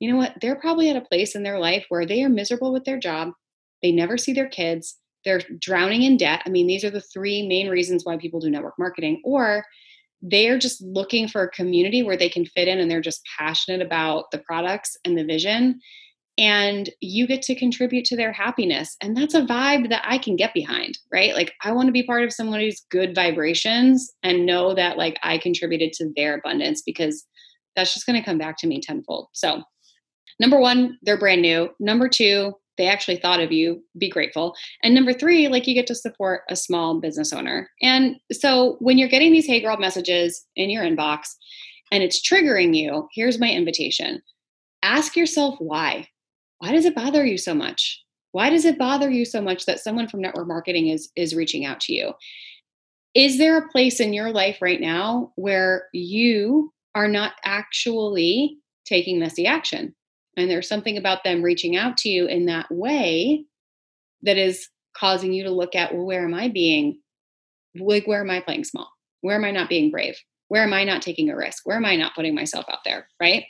you 0.00 0.10
know 0.10 0.18
what? 0.18 0.34
They're 0.40 0.56
probably 0.56 0.90
at 0.90 0.96
a 0.96 1.00
place 1.00 1.34
in 1.34 1.44
their 1.44 1.58
life 1.58 1.86
where 1.88 2.04
they 2.04 2.22
are 2.24 2.28
miserable 2.28 2.72
with 2.72 2.84
their 2.84 2.98
job. 2.98 3.30
They 3.82 3.92
never 3.92 4.18
see 4.18 4.32
their 4.32 4.48
kids 4.48 4.98
they're 5.24 5.40
drowning 5.58 6.02
in 6.02 6.16
debt. 6.16 6.42
I 6.46 6.50
mean, 6.50 6.66
these 6.66 6.84
are 6.84 6.90
the 6.90 7.00
three 7.00 7.46
main 7.46 7.68
reasons 7.68 8.04
why 8.04 8.16
people 8.16 8.40
do 8.40 8.50
network 8.50 8.74
marketing, 8.78 9.20
or 9.24 9.64
they're 10.22 10.58
just 10.58 10.82
looking 10.82 11.28
for 11.28 11.42
a 11.42 11.50
community 11.50 12.02
where 12.02 12.16
they 12.16 12.28
can 12.28 12.46
fit 12.46 12.68
in 12.68 12.78
and 12.78 12.90
they're 12.90 13.00
just 13.00 13.26
passionate 13.38 13.82
about 13.84 14.30
the 14.30 14.38
products 14.38 14.96
and 15.04 15.18
the 15.18 15.24
vision. 15.24 15.80
And 16.36 16.90
you 17.00 17.28
get 17.28 17.42
to 17.42 17.54
contribute 17.54 18.04
to 18.06 18.16
their 18.16 18.32
happiness. 18.32 18.96
And 19.00 19.16
that's 19.16 19.34
a 19.34 19.42
vibe 19.42 19.90
that 19.90 20.02
I 20.04 20.18
can 20.18 20.34
get 20.34 20.52
behind, 20.52 20.98
right? 21.12 21.34
Like, 21.34 21.52
I 21.62 21.70
want 21.72 21.86
to 21.86 21.92
be 21.92 22.02
part 22.02 22.24
of 22.24 22.32
somebody's 22.32 22.84
good 22.90 23.14
vibrations 23.14 24.10
and 24.22 24.44
know 24.44 24.74
that, 24.74 24.98
like, 24.98 25.18
I 25.22 25.38
contributed 25.38 25.92
to 25.94 26.10
their 26.16 26.34
abundance 26.34 26.82
because 26.82 27.24
that's 27.76 27.94
just 27.94 28.06
going 28.06 28.18
to 28.18 28.24
come 28.24 28.38
back 28.38 28.56
to 28.58 28.66
me 28.66 28.80
tenfold. 28.80 29.28
So, 29.32 29.62
number 30.40 30.58
one, 30.58 30.98
they're 31.02 31.18
brand 31.18 31.42
new. 31.42 31.68
Number 31.78 32.08
two, 32.08 32.54
they 32.76 32.88
actually 32.88 33.16
thought 33.16 33.40
of 33.40 33.52
you 33.52 33.82
be 33.98 34.08
grateful. 34.08 34.54
And 34.82 34.94
number 34.94 35.12
three 35.12 35.48
like 35.48 35.66
you 35.66 35.74
get 35.74 35.86
to 35.88 35.94
support 35.94 36.42
a 36.48 36.56
small 36.56 37.00
business 37.00 37.32
owner. 37.32 37.70
And 37.82 38.16
so 38.32 38.76
when 38.80 38.98
you're 38.98 39.08
getting 39.08 39.32
these 39.32 39.46
hey 39.46 39.60
girl 39.60 39.76
messages 39.76 40.44
in 40.56 40.70
your 40.70 40.84
inbox 40.84 41.34
and 41.90 42.02
it's 42.02 42.26
triggering 42.26 42.76
you 42.76 43.08
here's 43.14 43.40
my 43.40 43.50
invitation. 43.50 44.22
Ask 44.82 45.16
yourself 45.16 45.56
why. 45.58 46.08
Why 46.58 46.72
does 46.72 46.84
it 46.84 46.94
bother 46.94 47.24
you 47.24 47.38
so 47.38 47.54
much? 47.54 48.00
Why 48.32 48.50
does 48.50 48.64
it 48.64 48.78
bother 48.78 49.10
you 49.10 49.24
so 49.24 49.40
much 49.40 49.66
that 49.66 49.80
someone 49.80 50.08
from 50.08 50.20
network 50.20 50.48
marketing 50.48 50.88
is 50.88 51.10
is 51.16 51.34
reaching 51.34 51.64
out 51.64 51.80
to 51.80 51.92
you? 51.92 52.12
Is 53.14 53.38
there 53.38 53.56
a 53.56 53.68
place 53.68 54.00
in 54.00 54.12
your 54.12 54.32
life 54.32 54.58
right 54.60 54.80
now 54.80 55.32
where 55.36 55.84
you 55.92 56.72
are 56.96 57.06
not 57.06 57.34
actually 57.44 58.58
taking 58.84 59.18
messy 59.18 59.46
action 59.46 59.94
and 60.36 60.50
there's 60.50 60.68
something 60.68 60.96
about 60.96 61.24
them 61.24 61.42
reaching 61.42 61.76
out 61.76 61.96
to 61.98 62.08
you 62.08 62.26
in 62.26 62.46
that 62.46 62.66
way 62.70 63.44
that 64.22 64.36
is 64.36 64.68
causing 64.96 65.32
you 65.32 65.44
to 65.44 65.50
look 65.50 65.74
at, 65.74 65.94
well, 65.94 66.06
where 66.06 66.24
am 66.24 66.34
I 66.34 66.48
being, 66.48 67.00
like, 67.78 68.06
where 68.06 68.20
am 68.20 68.30
I 68.30 68.40
playing 68.40 68.64
small? 68.64 68.90
Where 69.20 69.36
am 69.36 69.44
I 69.44 69.50
not 69.50 69.68
being 69.68 69.90
brave? 69.90 70.16
Where 70.48 70.62
am 70.62 70.72
I 70.72 70.84
not 70.84 71.02
taking 71.02 71.30
a 71.30 71.36
risk? 71.36 71.66
Where 71.66 71.76
am 71.76 71.84
I 71.84 71.96
not 71.96 72.14
putting 72.14 72.34
myself 72.34 72.64
out 72.70 72.80
there? 72.84 73.08
Right? 73.20 73.44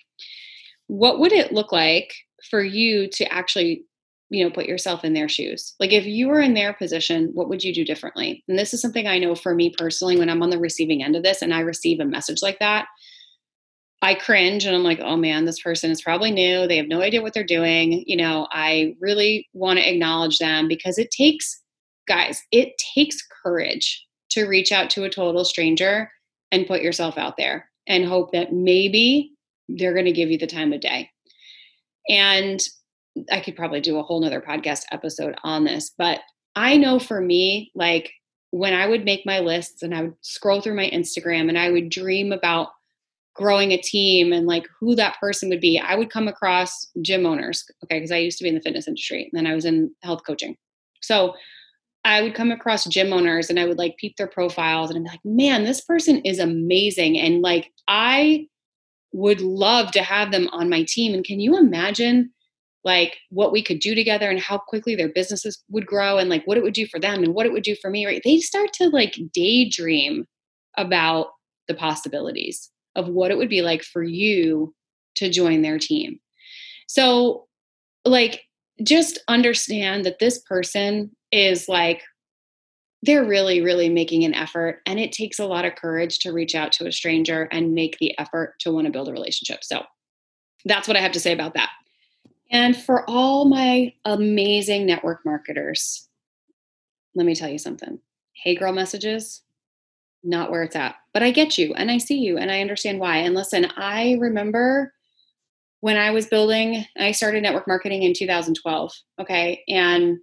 What 0.86 1.18
would 1.18 1.32
it 1.32 1.52
look 1.52 1.72
like 1.72 2.12
for 2.50 2.62
you 2.62 3.08
to 3.08 3.32
actually 3.32 3.84
you 4.30 4.44
know 4.44 4.50
put 4.50 4.66
yourself 4.66 5.04
in 5.04 5.12
their 5.12 5.28
shoes 5.28 5.74
like 5.78 5.92
if 5.92 6.06
you 6.06 6.28
were 6.28 6.40
in 6.40 6.54
their 6.54 6.72
position 6.72 7.30
what 7.34 7.48
would 7.48 7.62
you 7.62 7.74
do 7.74 7.84
differently 7.84 8.42
and 8.48 8.58
this 8.58 8.72
is 8.72 8.80
something 8.80 9.06
i 9.06 9.18
know 9.18 9.34
for 9.34 9.54
me 9.54 9.72
personally 9.76 10.18
when 10.18 10.30
i'm 10.30 10.42
on 10.42 10.50
the 10.50 10.58
receiving 10.58 11.02
end 11.02 11.14
of 11.14 11.22
this 11.22 11.42
and 11.42 11.52
i 11.52 11.60
receive 11.60 12.00
a 12.00 12.04
message 12.04 12.42
like 12.42 12.58
that 12.58 12.86
I 14.04 14.14
cringe 14.14 14.66
and 14.66 14.76
I'm 14.76 14.82
like, 14.82 15.00
oh 15.00 15.16
man, 15.16 15.46
this 15.46 15.62
person 15.62 15.90
is 15.90 16.02
probably 16.02 16.30
new. 16.30 16.68
They 16.68 16.76
have 16.76 16.88
no 16.88 17.00
idea 17.00 17.22
what 17.22 17.32
they're 17.32 17.42
doing. 17.42 18.04
You 18.06 18.18
know, 18.18 18.46
I 18.52 18.96
really 19.00 19.48
want 19.54 19.78
to 19.78 19.88
acknowledge 19.88 20.36
them 20.36 20.68
because 20.68 20.98
it 20.98 21.10
takes, 21.10 21.62
guys, 22.06 22.42
it 22.52 22.74
takes 22.94 23.26
courage 23.42 24.06
to 24.28 24.44
reach 24.44 24.72
out 24.72 24.90
to 24.90 25.04
a 25.04 25.10
total 25.10 25.42
stranger 25.46 26.10
and 26.52 26.66
put 26.66 26.82
yourself 26.82 27.16
out 27.16 27.38
there 27.38 27.70
and 27.86 28.04
hope 28.04 28.32
that 28.32 28.52
maybe 28.52 29.32
they're 29.70 29.94
going 29.94 30.04
to 30.04 30.12
give 30.12 30.30
you 30.30 30.36
the 30.36 30.46
time 30.46 30.74
of 30.74 30.82
day. 30.82 31.08
And 32.06 32.60
I 33.32 33.40
could 33.40 33.56
probably 33.56 33.80
do 33.80 33.98
a 33.98 34.02
whole 34.02 34.20
nother 34.20 34.42
podcast 34.42 34.82
episode 34.92 35.34
on 35.44 35.64
this, 35.64 35.92
but 35.96 36.20
I 36.54 36.76
know 36.76 36.98
for 36.98 37.22
me, 37.22 37.72
like 37.74 38.12
when 38.50 38.74
I 38.74 38.86
would 38.86 39.06
make 39.06 39.24
my 39.24 39.40
lists 39.40 39.82
and 39.82 39.94
I 39.94 40.02
would 40.02 40.14
scroll 40.20 40.60
through 40.60 40.76
my 40.76 40.90
Instagram 40.90 41.48
and 41.48 41.58
I 41.58 41.70
would 41.70 41.88
dream 41.88 42.32
about 42.32 42.68
growing 43.34 43.72
a 43.72 43.80
team 43.80 44.32
and 44.32 44.46
like 44.46 44.66
who 44.80 44.94
that 44.94 45.18
person 45.20 45.48
would 45.48 45.60
be, 45.60 45.78
I 45.78 45.96
would 45.96 46.10
come 46.10 46.28
across 46.28 46.88
gym 47.02 47.26
owners. 47.26 47.64
Okay, 47.84 47.98
because 47.98 48.12
I 48.12 48.18
used 48.18 48.38
to 48.38 48.44
be 48.44 48.48
in 48.48 48.54
the 48.54 48.60
fitness 48.60 48.88
industry 48.88 49.28
and 49.30 49.38
then 49.38 49.50
I 49.50 49.54
was 49.54 49.64
in 49.64 49.90
health 50.02 50.22
coaching. 50.26 50.56
So 51.02 51.34
I 52.04 52.22
would 52.22 52.34
come 52.34 52.52
across 52.52 52.84
gym 52.84 53.12
owners 53.12 53.50
and 53.50 53.58
I 53.58 53.66
would 53.66 53.78
like 53.78 53.96
peep 53.96 54.16
their 54.16 54.28
profiles 54.28 54.90
and 54.90 54.98
I'm 54.98 55.04
like, 55.04 55.20
man, 55.24 55.64
this 55.64 55.80
person 55.80 56.20
is 56.20 56.38
amazing. 56.38 57.18
And 57.18 57.42
like, 57.42 57.72
I 57.88 58.46
would 59.12 59.40
love 59.40 59.90
to 59.92 60.02
have 60.02 60.30
them 60.30 60.48
on 60.52 60.68
my 60.68 60.84
team. 60.86 61.14
And 61.14 61.24
can 61.24 61.40
you 61.40 61.56
imagine 61.56 62.30
like 62.84 63.16
what 63.30 63.52
we 63.52 63.62
could 63.62 63.80
do 63.80 63.94
together 63.94 64.30
and 64.30 64.38
how 64.38 64.58
quickly 64.58 64.94
their 64.94 65.08
businesses 65.08 65.62
would 65.70 65.86
grow 65.86 66.18
and 66.18 66.28
like 66.28 66.44
what 66.46 66.58
it 66.58 66.62
would 66.62 66.74
do 66.74 66.86
for 66.86 67.00
them 67.00 67.24
and 67.24 67.34
what 67.34 67.46
it 67.46 67.52
would 67.52 67.62
do 67.62 67.74
for 67.80 67.90
me, 67.90 68.04
right? 68.04 68.20
They 68.22 68.38
start 68.38 68.72
to 68.74 68.88
like 68.90 69.18
daydream 69.32 70.26
about 70.76 71.28
the 71.68 71.74
possibilities 71.74 72.70
of 72.96 73.08
what 73.08 73.30
it 73.30 73.38
would 73.38 73.48
be 73.48 73.62
like 73.62 73.82
for 73.82 74.02
you 74.02 74.74
to 75.16 75.30
join 75.30 75.62
their 75.62 75.78
team. 75.78 76.20
So, 76.88 77.46
like, 78.04 78.42
just 78.82 79.18
understand 79.28 80.04
that 80.04 80.18
this 80.18 80.38
person 80.38 81.10
is 81.32 81.68
like, 81.68 82.02
they're 83.02 83.24
really, 83.24 83.60
really 83.60 83.88
making 83.88 84.24
an 84.24 84.34
effort. 84.34 84.80
And 84.86 84.98
it 84.98 85.12
takes 85.12 85.38
a 85.38 85.46
lot 85.46 85.64
of 85.64 85.76
courage 85.76 86.18
to 86.20 86.32
reach 86.32 86.54
out 86.54 86.72
to 86.72 86.86
a 86.86 86.92
stranger 86.92 87.48
and 87.52 87.74
make 87.74 87.98
the 87.98 88.18
effort 88.18 88.54
to 88.60 88.72
want 88.72 88.86
to 88.86 88.92
build 88.92 89.08
a 89.08 89.12
relationship. 89.12 89.62
So, 89.62 89.82
that's 90.64 90.88
what 90.88 90.96
I 90.96 91.00
have 91.00 91.12
to 91.12 91.20
say 91.20 91.32
about 91.32 91.54
that. 91.54 91.70
And 92.50 92.76
for 92.76 93.08
all 93.08 93.46
my 93.46 93.92
amazing 94.04 94.86
network 94.86 95.24
marketers, 95.24 96.08
let 97.14 97.26
me 97.26 97.34
tell 97.34 97.48
you 97.48 97.58
something. 97.58 97.98
Hey 98.32 98.54
girl 98.54 98.72
messages, 98.72 99.42
not 100.24 100.50
where 100.50 100.62
it's 100.62 100.76
at. 100.76 100.96
But 101.12 101.22
I 101.22 101.30
get 101.30 101.58
you 101.58 101.74
and 101.74 101.90
I 101.90 101.98
see 101.98 102.18
you 102.18 102.38
and 102.38 102.50
I 102.50 102.60
understand 102.60 102.98
why. 102.98 103.18
And 103.18 103.34
listen, 103.34 103.66
I 103.76 104.16
remember 104.20 104.92
when 105.80 105.96
I 105.96 106.10
was 106.12 106.26
building, 106.26 106.84
I 106.98 107.12
started 107.12 107.42
network 107.42 107.68
marketing 107.68 108.04
in 108.04 108.14
2012. 108.14 108.92
Okay. 109.20 109.62
And 109.68 110.18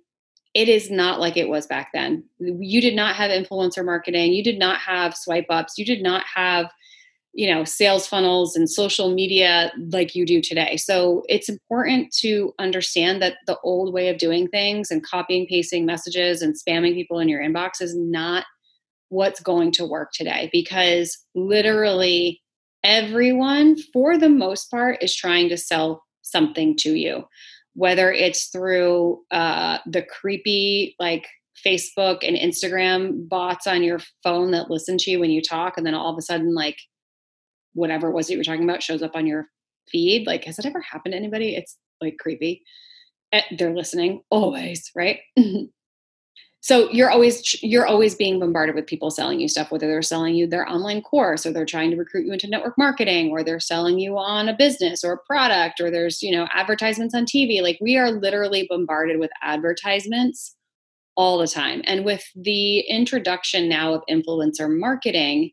it 0.53 0.67
is 0.67 0.89
not 0.89 1.20
like 1.20 1.38
it 1.38 1.50
was 1.50 1.67
back 1.67 1.91
then. 1.93 2.24
You 2.39 2.81
did 2.81 2.96
not 2.96 3.15
have 3.15 3.31
influencer 3.31 3.86
marketing. 3.86 4.34
You 4.34 4.43
did 4.43 4.60
not 4.60 4.79
have 4.79 5.15
swipe 5.15 5.46
ups. 5.50 5.77
You 5.77 5.86
did 5.86 6.01
not 6.01 6.25
have, 6.25 6.70
you 7.34 7.53
know, 7.53 7.63
sales 7.63 8.08
funnels 8.08 8.55
and 8.55 8.70
social 8.70 9.13
media 9.13 9.72
like 9.91 10.13
you 10.15 10.25
do 10.25 10.41
today. 10.41 10.75
So 10.77 11.24
it's 11.29 11.48
important 11.48 12.12
to 12.22 12.53
understand 12.60 13.22
that 13.22 13.36
the 13.48 13.58
old 13.63 13.93
way 13.93 14.10
of 14.10 14.17
doing 14.17 14.48
things 14.48 14.91
and 14.91 15.05
copying, 15.05 15.48
pasting 15.48 15.86
messages 15.86 16.41
and 16.41 16.55
spamming 16.55 16.96
people 16.96 17.20
in 17.20 17.29
your 17.29 17.41
inbox 17.41 17.81
is 17.81 17.96
not 17.96 18.46
what's 19.12 19.41
going 19.41 19.72
to 19.72 19.86
work 19.86 20.12
today 20.13 20.50
because 20.51 21.18
literally 21.36 22.41
everyone, 22.84 23.77
for 23.94 24.18
the 24.18 24.30
most 24.30 24.72
part, 24.72 25.01
is 25.01 25.15
trying 25.15 25.50
to 25.50 25.58
sell 25.58 26.03
something 26.22 26.75
to 26.77 26.96
you 26.96 27.25
whether 27.74 28.12
it's 28.12 28.48
through 28.48 29.22
uh, 29.32 29.77
the 29.86 30.01
creepy 30.01 30.96
like 31.00 31.27
Facebook 31.65 32.27
and 32.27 32.36
Instagram 32.36 33.27
bots 33.30 33.68
on 33.68 33.84
your 33.84 34.00
phone 34.24 34.51
that 34.51 34.70
listen 34.70 34.98
to 34.98 35.12
you 35.12 35.20
when 35.20 35.32
you 35.32 35.41
talk, 35.41 35.77
and 35.77 35.86
then 35.86 35.94
all 35.94 36.12
of 36.12 36.18
a 36.18 36.22
sudden, 36.22 36.53
like 36.53 36.77
whatever 37.74 38.10
it 38.10 38.13
was 38.13 38.27
that 38.27 38.34
you 38.34 38.39
were 38.39 38.44
talking 38.44 38.63
about 38.63 38.84
shows 38.84 39.01
up 39.01 39.15
on 39.15 39.25
your 39.25 39.48
feed. 39.89 40.27
Like, 40.27 40.44
has 40.46 40.60
it 40.60 40.65
ever 40.65 40.82
happened 40.82 41.13
to 41.13 41.18
anybody? 41.18 41.56
It's 41.56 41.77
like 42.01 42.18
creepy. 42.20 42.63
Eh, 43.32 43.44
they're 43.58 43.75
listening 43.75 44.22
always, 44.30 44.91
right? 44.96 45.20
so 46.62 46.89
you're 46.91 47.10
always 47.10 47.62
you're 47.63 47.88
always 47.88 48.15
being 48.15 48.39
bombarded 48.39 48.75
with 48.75 48.88
people 48.88 49.12
selling 49.12 49.39
you 49.39 49.48
stuff 49.48 49.72
whether 49.72 49.88
they're 49.88 50.01
selling 50.01 50.36
you 50.36 50.48
their 50.48 50.70
online 50.70 51.01
course 51.01 51.46
or 51.46 51.51
they're 51.51 51.65
trying 51.65 51.91
to 51.91 51.98
recruit 51.98 52.25
you 52.25 52.34
into 52.34 52.48
network 52.48 52.77
marketing 52.77 53.32
or 53.32 53.44
they're 53.44 53.60
selling 53.60 54.00
you 54.00 54.18
on 54.18 54.48
a 54.48 54.56
business 54.56 55.03
or 55.03 55.13
a 55.13 55.25
product 55.25 55.80
or 55.80 55.91
there's 55.91 56.22
you 56.22 56.32
know 56.32 56.48
advertisements 56.53 57.13
on 57.13 57.25
tv 57.25 57.62
like 57.62 57.77
we 57.82 57.98
are 57.98 58.12
literally 58.12 58.65
bombarded 58.70 59.20
with 59.20 59.32
advertisements 59.41 60.56
all 61.15 61.38
the 61.38 61.48
time. 61.48 61.82
And 61.86 62.06
with 62.06 62.24
the 62.36 62.80
introduction 62.80 63.68
now 63.68 63.94
of 63.94 64.03
influencer 64.10 64.70
marketing 64.70 65.51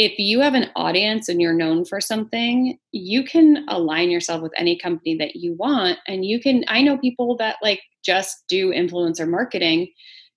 if 0.00 0.18
you 0.18 0.40
have 0.40 0.54
an 0.54 0.70
audience 0.76 1.28
and 1.28 1.42
you're 1.42 1.52
known 1.52 1.84
for 1.84 2.00
something 2.00 2.78
you 2.92 3.24
can 3.24 3.64
align 3.68 4.10
yourself 4.10 4.40
with 4.40 4.52
any 4.56 4.78
company 4.78 5.16
that 5.16 5.36
you 5.36 5.54
want 5.54 5.98
and 6.06 6.24
you 6.24 6.40
can 6.40 6.64
i 6.68 6.80
know 6.80 6.96
people 6.98 7.36
that 7.36 7.56
like 7.62 7.80
just 8.04 8.44
do 8.48 8.70
influencer 8.70 9.28
marketing 9.28 9.88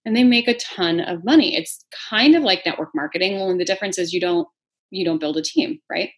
and 0.06 0.16
they 0.16 0.24
make 0.24 0.48
a 0.48 0.58
ton 0.58 1.00
of 1.00 1.24
money. 1.24 1.56
It's 1.56 1.86
kind 2.10 2.36
of 2.36 2.44
like 2.44 2.66
network 2.66 2.90
marketing. 2.96 3.36
Well, 3.36 3.56
the 3.58 3.66
difference 3.66 3.98
is 3.98 4.14
you 4.14 4.20
don't 4.20 4.48
you 4.90 5.06
don't 5.06 5.20
build 5.20 5.38
a 5.38 5.42
team, 5.42 5.80
right? 5.90 6.10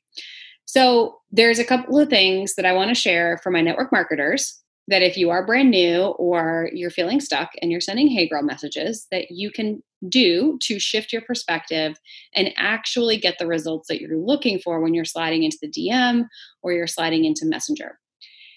So 0.65 1.17
there's 1.31 1.59
a 1.59 1.65
couple 1.65 2.00
of 2.00 2.09
things 2.09 2.55
that 2.55 2.65
I 2.65 2.73
want 2.73 2.89
to 2.89 2.95
share 2.95 3.39
for 3.43 3.51
my 3.51 3.62
network 3.62 3.91
marketers 3.91 4.62
that 4.87 5.01
if 5.01 5.17
you 5.17 5.29
are 5.29 5.45
brand 5.45 5.71
new 5.71 6.07
or 6.17 6.69
you're 6.73 6.89
feeling 6.89 7.19
stuck 7.19 7.51
and 7.61 7.71
you're 7.71 7.81
sending 7.81 8.07
hey 8.07 8.27
girl 8.27 8.43
messages 8.43 9.07
that 9.11 9.31
you 9.31 9.49
can 9.49 9.81
do 10.09 10.57
to 10.61 10.79
shift 10.79 11.13
your 11.13 11.21
perspective 11.21 11.97
and 12.35 12.53
actually 12.57 13.17
get 13.17 13.37
the 13.39 13.47
results 13.47 13.87
that 13.87 14.01
you're 14.01 14.17
looking 14.17 14.59
for 14.59 14.81
when 14.81 14.93
you're 14.93 15.05
sliding 15.05 15.43
into 15.43 15.57
the 15.61 15.71
DM 15.71 16.27
or 16.61 16.73
you're 16.73 16.87
sliding 16.87 17.25
into 17.25 17.45
Messenger. 17.45 17.97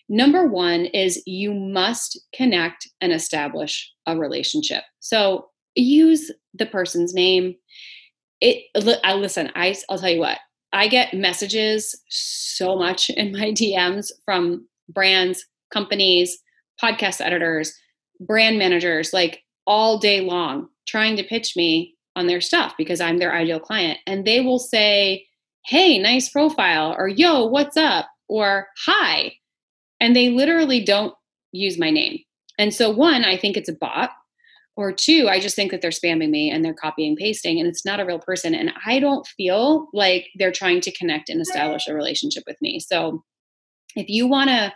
Number 0.09 0.47
one 0.47 0.87
is 0.87 1.23
you 1.27 1.53
must 1.53 2.21
connect 2.35 2.89
and 3.01 3.13
establish 3.13 3.93
a 4.07 4.17
relationship. 4.17 4.85
So 5.01 5.49
use 5.75 6.31
the 6.55 6.67
person's 6.67 7.13
name. 7.13 7.57
It 8.41 8.65
I 9.05 9.15
listen, 9.15 9.51
I 9.55 9.77
I'll 9.89 9.99
tell 9.99 10.11
you 10.11 10.21
what. 10.21 10.39
I 10.73 10.89
get 10.89 11.15
messages 11.15 11.95
so 12.09 12.77
much 12.77 13.09
in 13.11 13.33
my 13.33 13.53
DMs 13.53 14.11
from 14.25 14.67
brands, 14.89 15.45
companies, 15.73 16.39
podcast 16.83 17.21
editors, 17.21 17.73
brand 18.21 18.59
managers 18.59 19.13
like 19.13 19.43
all 19.67 19.99
day 19.99 20.21
long 20.21 20.69
trying 20.87 21.17
to 21.17 21.25
pitch 21.25 21.55
me 21.57 21.95
on 22.15 22.27
their 22.27 22.41
stuff 22.41 22.75
because 22.79 23.01
I'm 23.01 23.19
their 23.19 23.35
ideal 23.35 23.61
client 23.61 23.99
and 24.07 24.25
they 24.25 24.41
will 24.41 24.59
say, 24.59 25.27
"Hey, 25.67 25.99
nice 25.99 26.29
profile," 26.29 26.95
or 26.97 27.09
"Yo, 27.09 27.47
what's 27.47 27.77
up?" 27.77 28.09
or 28.29 28.69
"Hi." 28.87 29.33
and 30.01 30.15
they 30.15 30.31
literally 30.31 30.85
don't 30.85 31.15
use 31.53 31.79
my 31.79 31.91
name. 31.91 32.19
And 32.59 32.73
so, 32.73 32.91
one, 32.91 33.25
I 33.25 33.37
think 33.37 33.57
it's 33.57 33.69
a 33.69 33.75
bot, 33.75 34.11
or 34.77 34.93
two, 34.93 35.27
I 35.29 35.41
just 35.41 35.57
think 35.57 35.71
that 35.71 35.81
they're 35.81 35.91
spamming 35.91 36.31
me 36.31 36.51
and 36.51 36.65
they're 36.65 36.75
copying 36.75 37.17
pasting 37.17 37.59
and 37.59 37.67
it's 37.67 37.85
not 37.85 37.99
a 37.99 38.05
real 38.05 38.19
person. 38.19 38.55
And 38.55 38.73
I 38.85 38.99
don't 38.99 39.27
feel 39.27 39.89
like 39.95 40.29
they're 40.37 40.53
trying 40.53 40.83
to 40.83 40.93
connect 40.93 41.31
and 41.31 41.41
establish 41.41 41.89
a 41.89 41.95
relationship 41.95 42.45
with 42.47 42.61
me. 42.61 42.79
So, 42.79 43.25
if 43.95 44.09
you 44.09 44.27
want 44.27 44.51
to 44.51 44.73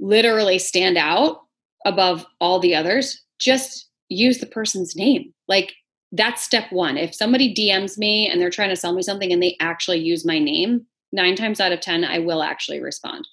literally 0.00 0.58
stand 0.58 0.96
out 0.96 1.42
above 1.84 2.26
all 2.40 2.58
the 2.58 2.74
others, 2.74 3.22
just 3.38 3.88
use 4.08 4.38
the 4.38 4.46
person's 4.46 4.96
name. 4.96 5.32
Like, 5.48 5.74
that's 6.12 6.42
step 6.42 6.70
one. 6.70 6.96
If 6.96 7.14
somebody 7.14 7.54
DMs 7.54 7.98
me 7.98 8.28
and 8.28 8.40
they're 8.40 8.50
trying 8.50 8.70
to 8.70 8.76
sell 8.76 8.92
me 8.92 9.02
something 9.02 9.32
and 9.32 9.42
they 9.42 9.56
actually 9.60 9.98
use 9.98 10.24
my 10.24 10.38
name, 10.38 10.86
nine 11.12 11.36
times 11.36 11.60
out 11.60 11.72
of 11.72 11.80
10, 11.80 12.04
I 12.04 12.18
will 12.18 12.42
actually 12.42 12.80
respond. 12.80 13.26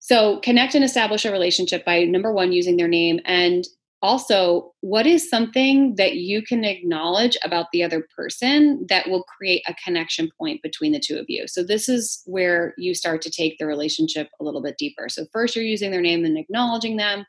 So 0.00 0.38
connect 0.40 0.74
and 0.74 0.84
establish 0.84 1.24
a 1.24 1.32
relationship 1.32 1.84
by 1.84 2.04
number 2.04 2.32
one, 2.32 2.52
using 2.52 2.76
their 2.76 2.88
name. 2.88 3.20
And 3.24 3.66
also, 4.04 4.74
what 4.82 5.06
is 5.06 5.30
something 5.30 5.94
that 5.94 6.16
you 6.16 6.42
can 6.42 6.62
acknowledge 6.62 7.38
about 7.42 7.68
the 7.72 7.82
other 7.82 8.06
person 8.14 8.84
that 8.90 9.08
will 9.08 9.22
create 9.22 9.62
a 9.66 9.74
connection 9.82 10.28
point 10.38 10.60
between 10.62 10.92
the 10.92 11.00
two 11.00 11.16
of 11.16 11.24
you? 11.26 11.48
So, 11.48 11.64
this 11.64 11.88
is 11.88 12.22
where 12.26 12.74
you 12.76 12.94
start 12.94 13.22
to 13.22 13.30
take 13.30 13.56
the 13.58 13.66
relationship 13.66 14.28
a 14.38 14.44
little 14.44 14.62
bit 14.62 14.76
deeper. 14.76 15.08
So, 15.08 15.24
first, 15.32 15.56
you're 15.56 15.64
using 15.64 15.90
their 15.90 16.02
name 16.02 16.22
and 16.26 16.36
acknowledging 16.36 16.98
them. 16.98 17.24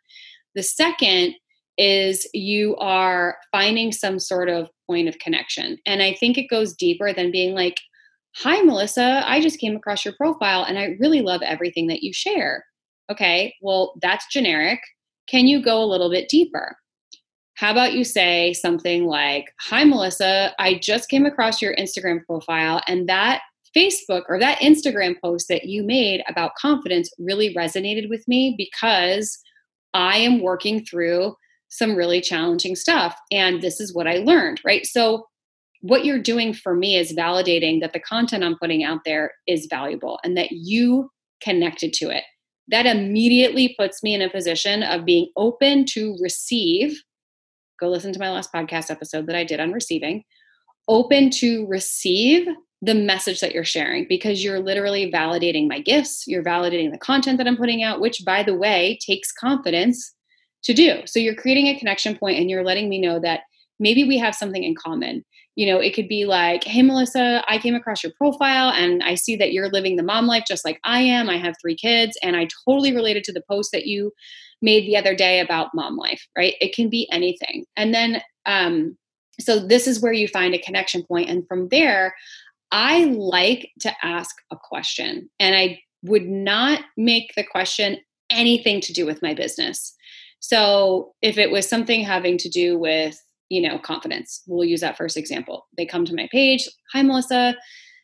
The 0.54 0.64
second 0.64 1.36
is 1.78 2.28
you 2.34 2.76
are 2.76 3.38
finding 3.54 3.94
some 3.94 4.20
sort 4.20 4.50
of 4.50 4.68
point 4.86 5.08
of 5.08 5.18
connection. 5.20 5.78
And 5.86 6.04
I 6.04 6.14
think 6.14 6.38
it 6.38 6.50
goes 6.50 6.76
deeper 6.76 7.14
than 7.14 7.32
being 7.32 7.56
like, 7.56 7.80
Hi, 8.40 8.62
Melissa, 8.64 9.24
I 9.26 9.40
just 9.40 9.62
came 9.62 9.78
across 9.78 10.04
your 10.04 10.14
profile 10.16 10.66
and 10.66 10.78
I 10.78 10.98
really 11.00 11.22
love 11.22 11.42
everything 11.42 11.88
that 11.88 12.04
you 12.04 12.12
share. 12.12 12.66
Okay, 13.10 13.56
well, 13.62 13.94
that's 14.02 14.28
generic. 14.28 14.82
Can 15.28 15.48
you 15.48 15.62
go 15.64 15.82
a 15.82 15.86
little 15.86 16.10
bit 16.10 16.30
deeper? 16.30 16.78
How 17.56 17.72
about 17.72 17.94
you 17.94 18.04
say 18.04 18.54
something 18.54 19.06
like, 19.06 19.46
Hi, 19.62 19.84
Melissa, 19.84 20.54
I 20.60 20.76
just 20.76 21.10
came 21.10 21.26
across 21.26 21.62
your 21.62 21.76
Instagram 21.76 22.26
profile 22.26 22.82
and 22.88 23.08
that 23.08 23.42
Facebook 23.76 24.24
or 24.30 24.40
that 24.40 24.60
Instagram 24.60 25.16
post 25.22 25.48
that 25.50 25.66
you 25.66 25.84
made 25.84 26.24
about 26.28 26.56
confidence 26.60 27.10
really 27.20 27.54
resonated 27.54 28.10
with 28.10 28.26
me 28.28 28.56
because 28.58 29.38
I 29.94 30.18
am 30.18 30.42
working 30.42 30.86
through 30.86 31.36
some 31.70 31.96
really 31.96 32.22
challenging 32.22 32.76
stuff. 32.76 33.18
And 33.32 33.62
this 33.62 33.80
is 33.80 33.94
what 33.94 34.08
I 34.08 34.18
learned, 34.18 34.62
right? 34.64 34.86
So 34.86 35.28
what 35.82 36.06
you're 36.06 36.22
doing 36.22 36.54
for 36.54 36.76
me 36.76 36.98
is 36.98 37.14
validating 37.14 37.82
that 37.82 37.94
the 37.94 38.00
content 38.00 38.44
I'm 38.44 38.58
putting 38.58 38.84
out 38.84 39.02
there 39.06 39.32
is 39.48 39.68
valuable 39.70 40.20
and 40.24 40.38
that 40.38 40.52
you 40.52 41.10
connected 41.42 41.94
to 41.94 42.10
it. 42.10 42.24
That 42.70 42.86
immediately 42.86 43.76
puts 43.78 44.02
me 44.02 44.14
in 44.14 44.22
a 44.22 44.30
position 44.30 44.84
of 44.84 45.06
being 45.06 45.30
open 45.36 45.86
to 45.90 46.18
receive. 46.22 47.02
Go 47.80 47.90
listen 47.90 48.14
to 48.14 48.20
my 48.20 48.32
last 48.32 48.52
podcast 48.54 48.90
episode 48.90 49.28
that 49.28 49.36
I 49.36 49.44
did 49.44 49.60
on 49.60 49.72
receiving. 49.72 50.24
Open 50.88 51.30
to 51.32 51.66
receive 51.68 52.48
the 52.82 52.96
message 52.96 53.40
that 53.40 53.54
you're 53.54 53.64
sharing 53.64 54.06
because 54.08 54.44
you're 54.44 54.60
literally 54.60 55.12
validating 55.12 55.68
my 55.68 55.80
gifts. 55.80 56.26
You're 56.28 56.44
validating 56.44 56.92
the 56.92 56.98
content 56.98 57.38
that 57.38 57.48
I'm 57.48 57.58
putting 57.58 57.84
out, 57.84 58.00
which, 58.00 58.24
by 58.26 58.44
the 58.44 58.56
way, 58.56 59.00
takes 59.06 59.32
confidence 59.32 60.14
to 60.64 60.74
do. 60.74 61.02
So 61.06 61.20
you're 61.20 61.36
creating 61.36 61.68
a 61.68 61.80
connection 61.80 62.18
point 62.18 62.40
and 62.40 62.50
you're 62.50 62.64
letting 62.64 62.90
me 62.90 63.00
know 63.00 63.20
that 63.20 63.42
maybe 63.80 64.04
we 64.04 64.18
have 64.18 64.36
something 64.36 64.64
in 64.64 64.76
common 64.76 65.24
you 65.56 65.66
know, 65.66 65.80
it 65.80 65.94
could 65.96 66.10
be 66.10 66.26
like, 66.26 66.66
hey, 66.66 66.82
Melissa, 66.82 67.44
I 67.48 67.58
came 67.58 67.76
across 67.76 68.04
your 68.04 68.12
profile 68.18 68.70
and 68.70 69.02
I 69.02 69.16
see 69.16 69.38
that 69.38 69.54
you're 69.54 69.70
living 69.70 69.96
the 69.96 70.04
mom 70.04 70.28
life 70.28 70.44
just 70.48 70.66
like 70.66 70.80
I 70.84 71.02
am. 71.02 71.30
I 71.30 71.38
have 71.38 71.56
three 71.62 71.76
kids 71.76 72.18
and 72.22 72.36
I 72.36 72.48
totally 72.66 72.94
related 72.94 73.24
to 73.26 73.34
the 73.34 73.44
post 73.50 73.72
that 73.72 73.88
you 73.88 74.12
made 74.62 74.86
the 74.86 74.98
other 74.98 75.16
day 75.16 75.40
about 75.40 75.74
mom 75.74 75.96
life, 75.96 76.28
right? 76.38 76.56
It 76.60 76.76
can 76.76 76.90
be 76.90 77.08
anything. 77.12 77.66
And 77.78 77.94
then, 77.94 78.22
um, 78.46 78.98
so 79.40 79.60
this 79.60 79.88
is 79.88 80.02
where 80.02 80.14
you 80.14 80.28
find 80.28 80.54
a 80.54 80.60
connection 80.60 81.04
point. 81.04 81.30
And 81.30 81.48
from 81.48 81.70
there, 81.70 82.16
I 82.72 83.06
like 83.06 83.70
to 83.82 83.94
ask 84.04 84.36
a 84.52 84.58
question 84.62 85.30
and 85.40 85.56
I 85.56 85.80
would 86.04 86.26
not 86.26 86.82
make 86.98 87.34
the 87.36 87.44
question 87.44 87.98
anything 88.30 88.82
to 88.82 88.94
do 88.94 89.06
with 89.06 89.22
my 89.22 89.34
business. 89.34 89.96
So 90.40 91.14
if 91.22 91.38
it 91.38 91.52
was 91.52 91.68
something 91.68 92.04
having 92.04 92.38
to 92.40 92.50
do 92.50 92.78
with 92.78 93.20
you 93.50 93.62
know, 93.62 93.80
confidence. 93.80 94.42
We'll 94.48 94.68
use 94.68 94.82
that 94.82 94.98
first 94.98 95.18
example. 95.18 95.68
They 95.78 95.86
come 95.86 96.06
to 96.06 96.16
my 96.16 96.28
page. 96.32 96.68
Hi, 96.94 97.02
Melissa. 97.02 97.56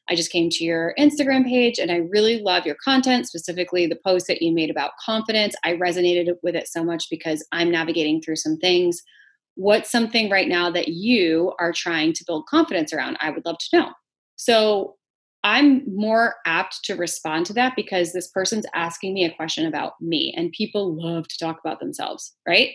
I 0.10 0.16
just 0.16 0.32
came 0.32 0.50
to 0.50 0.64
your 0.64 0.94
Instagram 1.00 1.46
page 1.46 1.80
and 1.80 1.92
I 1.92 1.98
really 2.12 2.42
love 2.42 2.66
your 2.66 2.76
content, 2.84 3.28
specifically 3.28 3.88
the 3.88 4.00
post 4.04 4.28
that 4.28 4.42
you 4.42 4.54
made 4.54 4.70
about 4.70 4.92
confidence. 5.04 5.56
I 5.64 5.74
resonated 5.74 6.28
with 6.44 6.56
it 6.56 6.68
so 6.68 6.84
much 6.84 7.06
because 7.10 7.46
I'm 7.52 7.72
navigating 7.72 8.22
through 8.22 8.36
some 8.36 8.58
things. 8.58 9.02
What's 9.56 9.92
something 9.92 10.30
right 10.30 10.48
now 10.48 10.70
that 10.72 10.90
you 10.90 11.54
are 11.60 11.72
trying 11.72 12.14
to 12.14 12.24
build 12.26 12.48
confidence 12.48 12.92
around? 12.92 13.18
I 13.22 13.30
would 13.30 13.46
love 13.46 13.58
to 13.60 13.78
know. 13.78 13.90
So 14.36 14.96
I'm 15.44 15.84
more 15.88 16.36
apt 16.46 16.84
to 16.86 16.96
respond 16.96 17.46
to 17.48 17.54
that 17.54 17.76
because 17.76 18.14
this 18.14 18.28
person's 18.28 18.66
asking 18.74 19.14
me 19.14 19.24
a 19.24 19.34
question 19.34 19.66
about 19.66 19.94
me, 20.00 20.34
and 20.38 20.52
people 20.52 20.96
love 20.96 21.28
to 21.28 21.38
talk 21.38 21.60
about 21.64 21.80
themselves, 21.80 22.34
right? 22.48 22.72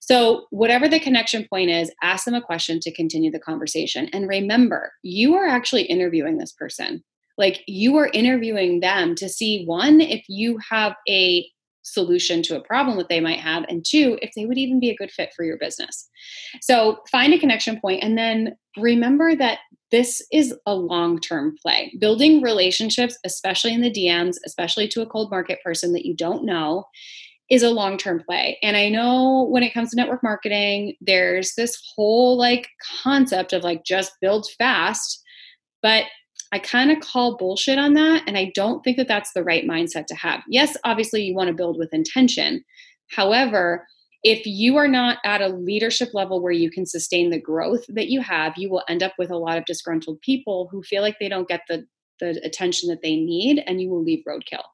So, 0.00 0.46
whatever 0.50 0.88
the 0.88 1.00
connection 1.00 1.46
point 1.48 1.70
is, 1.70 1.92
ask 2.02 2.24
them 2.24 2.34
a 2.34 2.42
question 2.42 2.80
to 2.80 2.92
continue 2.92 3.30
the 3.30 3.38
conversation. 3.38 4.08
And 4.12 4.28
remember, 4.28 4.92
you 5.02 5.34
are 5.34 5.46
actually 5.46 5.82
interviewing 5.82 6.38
this 6.38 6.52
person. 6.52 7.02
Like, 7.38 7.62
you 7.66 7.96
are 7.96 8.10
interviewing 8.12 8.80
them 8.80 9.14
to 9.16 9.28
see 9.28 9.64
one, 9.64 10.00
if 10.00 10.24
you 10.28 10.58
have 10.70 10.94
a 11.08 11.46
solution 11.82 12.42
to 12.42 12.56
a 12.56 12.64
problem 12.64 12.98
that 12.98 13.08
they 13.08 13.20
might 13.20 13.38
have, 13.38 13.64
and 13.68 13.84
two, 13.86 14.18
if 14.20 14.32
they 14.34 14.44
would 14.46 14.58
even 14.58 14.80
be 14.80 14.90
a 14.90 14.96
good 14.96 15.10
fit 15.10 15.32
for 15.36 15.44
your 15.44 15.58
business. 15.58 16.08
So, 16.62 16.98
find 17.10 17.32
a 17.34 17.38
connection 17.38 17.80
point 17.80 18.02
and 18.02 18.16
then 18.16 18.56
remember 18.76 19.34
that 19.36 19.58
this 19.90 20.24
is 20.32 20.54
a 20.66 20.74
long 20.74 21.20
term 21.20 21.56
play. 21.62 21.92
Building 22.00 22.42
relationships, 22.42 23.16
especially 23.24 23.72
in 23.72 23.82
the 23.82 23.92
DMs, 23.92 24.36
especially 24.44 24.88
to 24.88 25.02
a 25.02 25.06
cold 25.06 25.30
market 25.30 25.58
person 25.64 25.92
that 25.92 26.04
you 26.04 26.14
don't 26.14 26.44
know, 26.44 26.84
is 27.50 27.62
a 27.62 27.70
long 27.70 27.96
term 27.96 28.22
play. 28.26 28.58
And 28.62 28.76
I 28.76 28.88
know 28.88 29.46
when 29.50 29.62
it 29.62 29.72
comes 29.72 29.90
to 29.90 29.96
network 29.96 30.22
marketing, 30.22 30.94
there's 31.00 31.54
this 31.54 31.80
whole 31.94 32.36
like 32.36 32.68
concept 33.02 33.52
of 33.52 33.62
like 33.62 33.84
just 33.84 34.12
build 34.20 34.46
fast. 34.58 35.22
But 35.82 36.04
I 36.52 36.58
kind 36.58 36.90
of 36.90 37.00
call 37.00 37.36
bullshit 37.36 37.78
on 37.78 37.94
that. 37.94 38.22
And 38.26 38.36
I 38.36 38.52
don't 38.54 38.82
think 38.82 38.96
that 38.96 39.08
that's 39.08 39.32
the 39.32 39.44
right 39.44 39.64
mindset 39.64 40.06
to 40.06 40.14
have. 40.14 40.42
Yes, 40.48 40.76
obviously, 40.84 41.22
you 41.22 41.34
want 41.34 41.48
to 41.48 41.54
build 41.54 41.78
with 41.78 41.92
intention. 41.92 42.64
However, 43.10 43.86
if 44.22 44.44
you 44.44 44.76
are 44.76 44.88
not 44.88 45.18
at 45.24 45.40
a 45.40 45.48
leadership 45.48 46.08
level 46.14 46.42
where 46.42 46.52
you 46.52 46.70
can 46.70 46.86
sustain 46.86 47.30
the 47.30 47.40
growth 47.40 47.84
that 47.88 48.08
you 48.08 48.20
have, 48.20 48.54
you 48.56 48.70
will 48.70 48.82
end 48.88 49.02
up 49.02 49.12
with 49.18 49.30
a 49.30 49.36
lot 49.36 49.58
of 49.58 49.64
disgruntled 49.66 50.20
people 50.20 50.68
who 50.70 50.82
feel 50.82 51.02
like 51.02 51.16
they 51.20 51.28
don't 51.28 51.48
get 51.48 51.62
the 51.68 51.86
the 52.18 52.40
attention 52.42 52.88
that 52.88 53.02
they 53.02 53.16
need 53.16 53.62
and 53.66 53.80
you 53.80 53.90
will 53.90 54.02
leave 54.02 54.24
roadkill. 54.26 54.64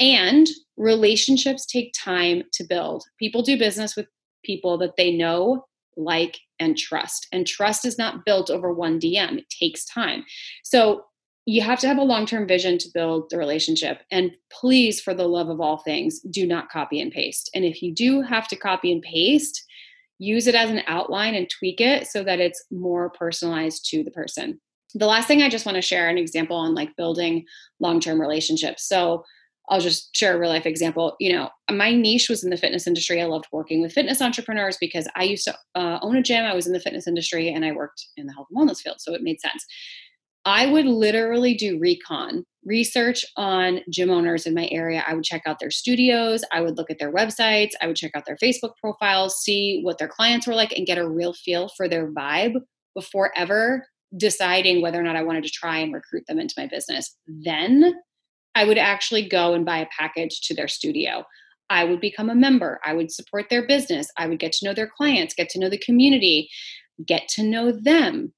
And 0.00 0.46
relationships 0.76 1.66
take 1.66 1.92
time 1.96 2.42
to 2.54 2.64
build. 2.64 3.04
People 3.18 3.42
do 3.42 3.58
business 3.58 3.96
with 3.96 4.06
people 4.44 4.76
that 4.78 4.96
they 4.96 5.12
know, 5.12 5.66
like, 5.96 6.38
and 6.58 6.76
trust. 6.76 7.26
And 7.32 7.46
trust 7.46 7.84
is 7.84 7.98
not 7.98 8.24
built 8.24 8.50
over 8.50 8.72
one 8.72 8.98
DM, 8.98 9.38
it 9.38 9.50
takes 9.50 9.84
time. 9.84 10.24
So 10.62 11.04
you 11.46 11.60
have 11.60 11.78
to 11.80 11.88
have 11.88 11.98
a 11.98 12.02
long 12.02 12.26
term 12.26 12.46
vision 12.46 12.78
to 12.78 12.88
build 12.92 13.28
the 13.30 13.38
relationship. 13.38 14.00
And 14.10 14.32
please, 14.50 15.00
for 15.00 15.14
the 15.14 15.28
love 15.28 15.48
of 15.48 15.60
all 15.60 15.78
things, 15.78 16.20
do 16.20 16.46
not 16.46 16.70
copy 16.70 17.00
and 17.00 17.12
paste. 17.12 17.50
And 17.54 17.64
if 17.64 17.82
you 17.82 17.94
do 17.94 18.22
have 18.22 18.48
to 18.48 18.56
copy 18.56 18.90
and 18.90 19.02
paste, 19.02 19.64
use 20.18 20.46
it 20.46 20.54
as 20.54 20.70
an 20.70 20.82
outline 20.86 21.34
and 21.34 21.50
tweak 21.50 21.80
it 21.80 22.06
so 22.06 22.22
that 22.24 22.40
it's 22.40 22.64
more 22.70 23.10
personalized 23.10 23.88
to 23.90 24.02
the 24.02 24.10
person. 24.10 24.60
The 24.94 25.06
last 25.06 25.26
thing 25.26 25.42
I 25.42 25.48
just 25.48 25.66
want 25.66 25.76
to 25.76 25.82
share 25.82 26.08
an 26.08 26.18
example 26.18 26.56
on 26.56 26.74
like 26.74 26.96
building 26.96 27.44
long 27.80 28.00
term 28.00 28.20
relationships. 28.20 28.88
So 28.88 29.24
I'll 29.68 29.80
just 29.80 30.14
share 30.14 30.36
a 30.36 30.38
real 30.38 30.50
life 30.50 30.66
example. 30.66 31.16
You 31.20 31.32
know, 31.32 31.50
my 31.70 31.92
niche 31.92 32.28
was 32.28 32.44
in 32.44 32.50
the 32.50 32.56
fitness 32.56 32.86
industry. 32.86 33.20
I 33.22 33.26
loved 33.26 33.46
working 33.52 33.80
with 33.80 33.92
fitness 33.92 34.20
entrepreneurs 34.20 34.76
because 34.78 35.08
I 35.16 35.24
used 35.24 35.44
to 35.44 35.54
uh, 35.74 35.98
own 36.02 36.16
a 36.16 36.22
gym. 36.22 36.44
I 36.44 36.54
was 36.54 36.66
in 36.66 36.72
the 36.72 36.80
fitness 36.80 37.06
industry 37.06 37.48
and 37.48 37.64
I 37.64 37.72
worked 37.72 38.06
in 38.16 38.26
the 38.26 38.34
health 38.34 38.48
and 38.50 38.58
wellness 38.58 38.80
field. 38.80 38.96
So 39.00 39.14
it 39.14 39.22
made 39.22 39.40
sense. 39.40 39.64
I 40.46 40.66
would 40.66 40.84
literally 40.84 41.54
do 41.54 41.78
recon, 41.78 42.44
research 42.66 43.24
on 43.38 43.80
gym 43.90 44.10
owners 44.10 44.44
in 44.44 44.52
my 44.52 44.68
area. 44.70 45.02
I 45.06 45.14
would 45.14 45.24
check 45.24 45.42
out 45.46 45.58
their 45.58 45.70
studios. 45.70 46.44
I 46.52 46.60
would 46.60 46.76
look 46.76 46.90
at 46.90 46.98
their 46.98 47.12
websites. 47.12 47.70
I 47.80 47.86
would 47.86 47.96
check 47.96 48.12
out 48.14 48.26
their 48.26 48.36
Facebook 48.36 48.72
profiles, 48.78 49.40
see 49.40 49.80
what 49.82 49.96
their 49.96 50.08
clients 50.08 50.46
were 50.46 50.54
like, 50.54 50.72
and 50.72 50.86
get 50.86 50.98
a 50.98 51.08
real 51.08 51.32
feel 51.32 51.70
for 51.74 51.88
their 51.88 52.12
vibe 52.12 52.56
before 52.94 53.32
ever 53.34 53.86
deciding 54.16 54.80
whether 54.80 55.00
or 55.00 55.02
not 55.02 55.16
I 55.16 55.22
wanted 55.22 55.44
to 55.44 55.50
try 55.50 55.78
and 55.78 55.92
recruit 55.92 56.24
them 56.28 56.38
into 56.38 56.54
my 56.56 56.66
business. 56.66 57.16
Then 57.26 57.94
I 58.54 58.64
would 58.64 58.78
actually 58.78 59.28
go 59.28 59.54
and 59.54 59.64
buy 59.64 59.78
a 59.78 59.88
package 59.96 60.40
to 60.42 60.54
their 60.54 60.68
studio. 60.68 61.24
I 61.70 61.84
would 61.84 62.00
become 62.00 62.30
a 62.30 62.34
member. 62.34 62.80
I 62.84 62.92
would 62.92 63.10
support 63.10 63.46
their 63.50 63.66
business. 63.66 64.08
I 64.18 64.26
would 64.26 64.38
get 64.38 64.52
to 64.52 64.66
know 64.66 64.74
their 64.74 64.90
clients, 64.96 65.34
get 65.34 65.48
to 65.50 65.58
know 65.58 65.70
the 65.70 65.78
community, 65.78 66.48
get 67.06 67.28
to 67.28 67.42
know 67.42 67.72
them. 67.72 68.32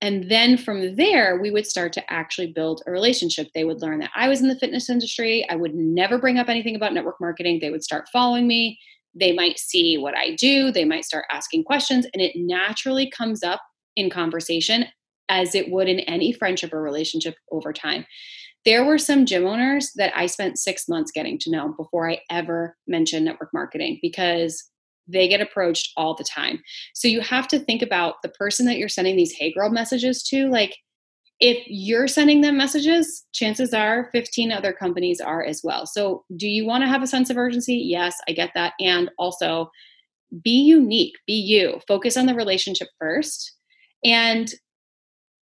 And 0.00 0.30
then 0.30 0.56
from 0.56 0.94
there, 0.94 1.40
we 1.40 1.50
would 1.50 1.66
start 1.66 1.92
to 1.94 2.12
actually 2.12 2.52
build 2.52 2.82
a 2.86 2.92
relationship. 2.92 3.48
They 3.52 3.64
would 3.64 3.82
learn 3.82 3.98
that 3.98 4.10
I 4.14 4.28
was 4.28 4.40
in 4.40 4.48
the 4.48 4.58
fitness 4.58 4.88
industry. 4.88 5.44
I 5.50 5.56
would 5.56 5.74
never 5.74 6.18
bring 6.18 6.38
up 6.38 6.48
anything 6.48 6.76
about 6.76 6.94
network 6.94 7.16
marketing. 7.20 7.58
They 7.60 7.70
would 7.70 7.82
start 7.82 8.08
following 8.12 8.46
me. 8.46 8.78
They 9.14 9.32
might 9.32 9.58
see 9.58 9.98
what 9.98 10.16
I 10.16 10.36
do. 10.36 10.70
They 10.70 10.84
might 10.84 11.04
start 11.04 11.24
asking 11.32 11.64
questions. 11.64 12.06
And 12.14 12.22
it 12.22 12.32
naturally 12.36 13.10
comes 13.10 13.42
up 13.42 13.60
in 13.96 14.08
conversation 14.08 14.84
as 15.28 15.56
it 15.56 15.70
would 15.70 15.88
in 15.88 16.00
any 16.00 16.32
friendship 16.32 16.72
or 16.72 16.80
relationship 16.80 17.34
over 17.50 17.72
time. 17.72 18.06
There 18.68 18.84
were 18.84 18.98
some 18.98 19.24
gym 19.24 19.46
owners 19.46 19.92
that 19.96 20.12
I 20.14 20.26
spent 20.26 20.58
six 20.58 20.90
months 20.90 21.10
getting 21.10 21.38
to 21.38 21.50
know 21.50 21.72
before 21.78 22.10
I 22.10 22.18
ever 22.28 22.76
mentioned 22.86 23.24
network 23.24 23.48
marketing 23.54 23.98
because 24.02 24.62
they 25.06 25.26
get 25.26 25.40
approached 25.40 25.90
all 25.96 26.14
the 26.14 26.22
time. 26.22 26.60
So 26.92 27.08
you 27.08 27.22
have 27.22 27.48
to 27.48 27.60
think 27.60 27.80
about 27.80 28.16
the 28.22 28.28
person 28.28 28.66
that 28.66 28.76
you're 28.76 28.90
sending 28.90 29.16
these 29.16 29.32
hey 29.32 29.54
girl 29.54 29.70
messages 29.70 30.22
to. 30.24 30.50
Like, 30.50 30.76
if 31.40 31.64
you're 31.66 32.08
sending 32.08 32.42
them 32.42 32.58
messages, 32.58 33.24
chances 33.32 33.72
are 33.72 34.10
15 34.12 34.52
other 34.52 34.74
companies 34.74 35.18
are 35.18 35.42
as 35.42 35.62
well. 35.64 35.86
So, 35.86 36.26
do 36.36 36.46
you 36.46 36.66
want 36.66 36.82
to 36.82 36.88
have 36.88 37.02
a 37.02 37.06
sense 37.06 37.30
of 37.30 37.38
urgency? 37.38 37.76
Yes, 37.76 38.18
I 38.28 38.32
get 38.32 38.50
that. 38.54 38.74
And 38.80 39.10
also, 39.18 39.70
be 40.44 40.60
unique, 40.60 41.14
be 41.26 41.32
you, 41.32 41.80
focus 41.88 42.18
on 42.18 42.26
the 42.26 42.34
relationship 42.34 42.88
first, 42.98 43.50
and 44.04 44.52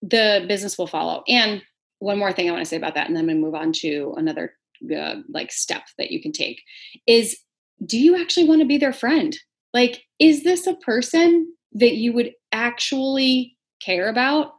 the 0.02 0.44
business 0.48 0.76
will 0.80 0.88
follow. 0.88 1.22
And 1.28 1.62
one 2.02 2.18
more 2.18 2.34
thing 2.34 2.50
I 2.50 2.52
want 2.52 2.64
to 2.64 2.70
say 2.70 2.78
about 2.78 2.96
that, 2.96 3.08
and 3.08 3.16
then 3.16 3.28
to 3.28 3.36
move 3.36 3.54
on 3.54 3.72
to 3.74 4.14
another 4.18 4.54
uh, 4.96 5.18
like 5.30 5.52
step 5.52 5.84
that 6.00 6.10
you 6.10 6.20
can 6.20 6.32
take 6.32 6.64
is 7.06 7.38
do 7.86 8.00
you 8.00 8.20
actually 8.20 8.48
want 8.48 8.62
to 8.62 8.68
be 8.68 8.78
their 8.78 8.94
friend? 8.94 9.38
Like, 9.74 10.04
is 10.20 10.44
this 10.44 10.66
a 10.68 10.76
person 10.76 11.54
that 11.74 11.96
you 11.96 12.12
would 12.14 12.32
actually 12.52 13.56
care 13.84 14.10
about 14.10 14.54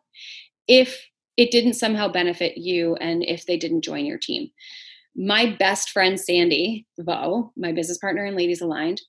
if 0.68 1.04
it 1.36 1.50
didn't 1.50 1.74
somehow 1.74 2.08
benefit 2.08 2.58
you 2.58 2.94
and 2.96 3.24
if 3.24 3.46
they 3.46 3.56
didn't 3.56 3.84
join 3.84 4.06
your 4.06 4.18
team? 4.18 4.48
My 5.16 5.54
best 5.58 5.90
friend, 5.90 6.18
Sandy 6.18 6.86
Vo, 6.98 7.52
my 7.56 7.72
business 7.72 7.98
partner 7.98 8.24
in 8.24 8.36
Ladies 8.36 8.60
Aligned, 8.60 9.02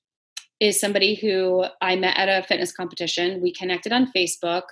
is 0.59 0.79
somebody 0.79 1.15
who 1.15 1.65
I 1.81 1.95
met 1.95 2.17
at 2.17 2.29
a 2.29 2.45
fitness 2.47 2.71
competition. 2.71 3.41
We 3.41 3.53
connected 3.53 3.91
on 3.91 4.11
Facebook 4.15 4.63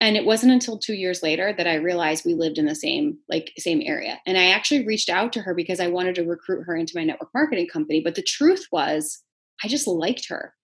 and 0.00 0.16
it 0.16 0.24
wasn't 0.24 0.52
until 0.52 0.78
two 0.78 0.94
years 0.94 1.22
later 1.22 1.54
that 1.56 1.66
i 1.66 1.74
realized 1.74 2.24
we 2.24 2.34
lived 2.34 2.58
in 2.58 2.66
the 2.66 2.74
same 2.74 3.18
like 3.28 3.52
same 3.58 3.82
area. 3.84 4.20
And 4.26 4.38
i 4.38 4.46
actually 4.46 4.86
reached 4.86 5.08
out 5.08 5.32
to 5.34 5.42
her 5.42 5.54
because 5.54 5.80
i 5.80 5.88
wanted 5.88 6.14
to 6.16 6.24
recruit 6.24 6.64
her 6.64 6.76
into 6.76 6.96
my 6.96 7.04
network 7.04 7.30
marketing 7.34 7.68
company. 7.68 8.00
But 8.02 8.14
the 8.14 8.22
truth 8.22 8.66
was 8.72 9.22
i 9.64 9.68
just 9.68 9.86
liked 9.86 10.28
her. 10.28 10.54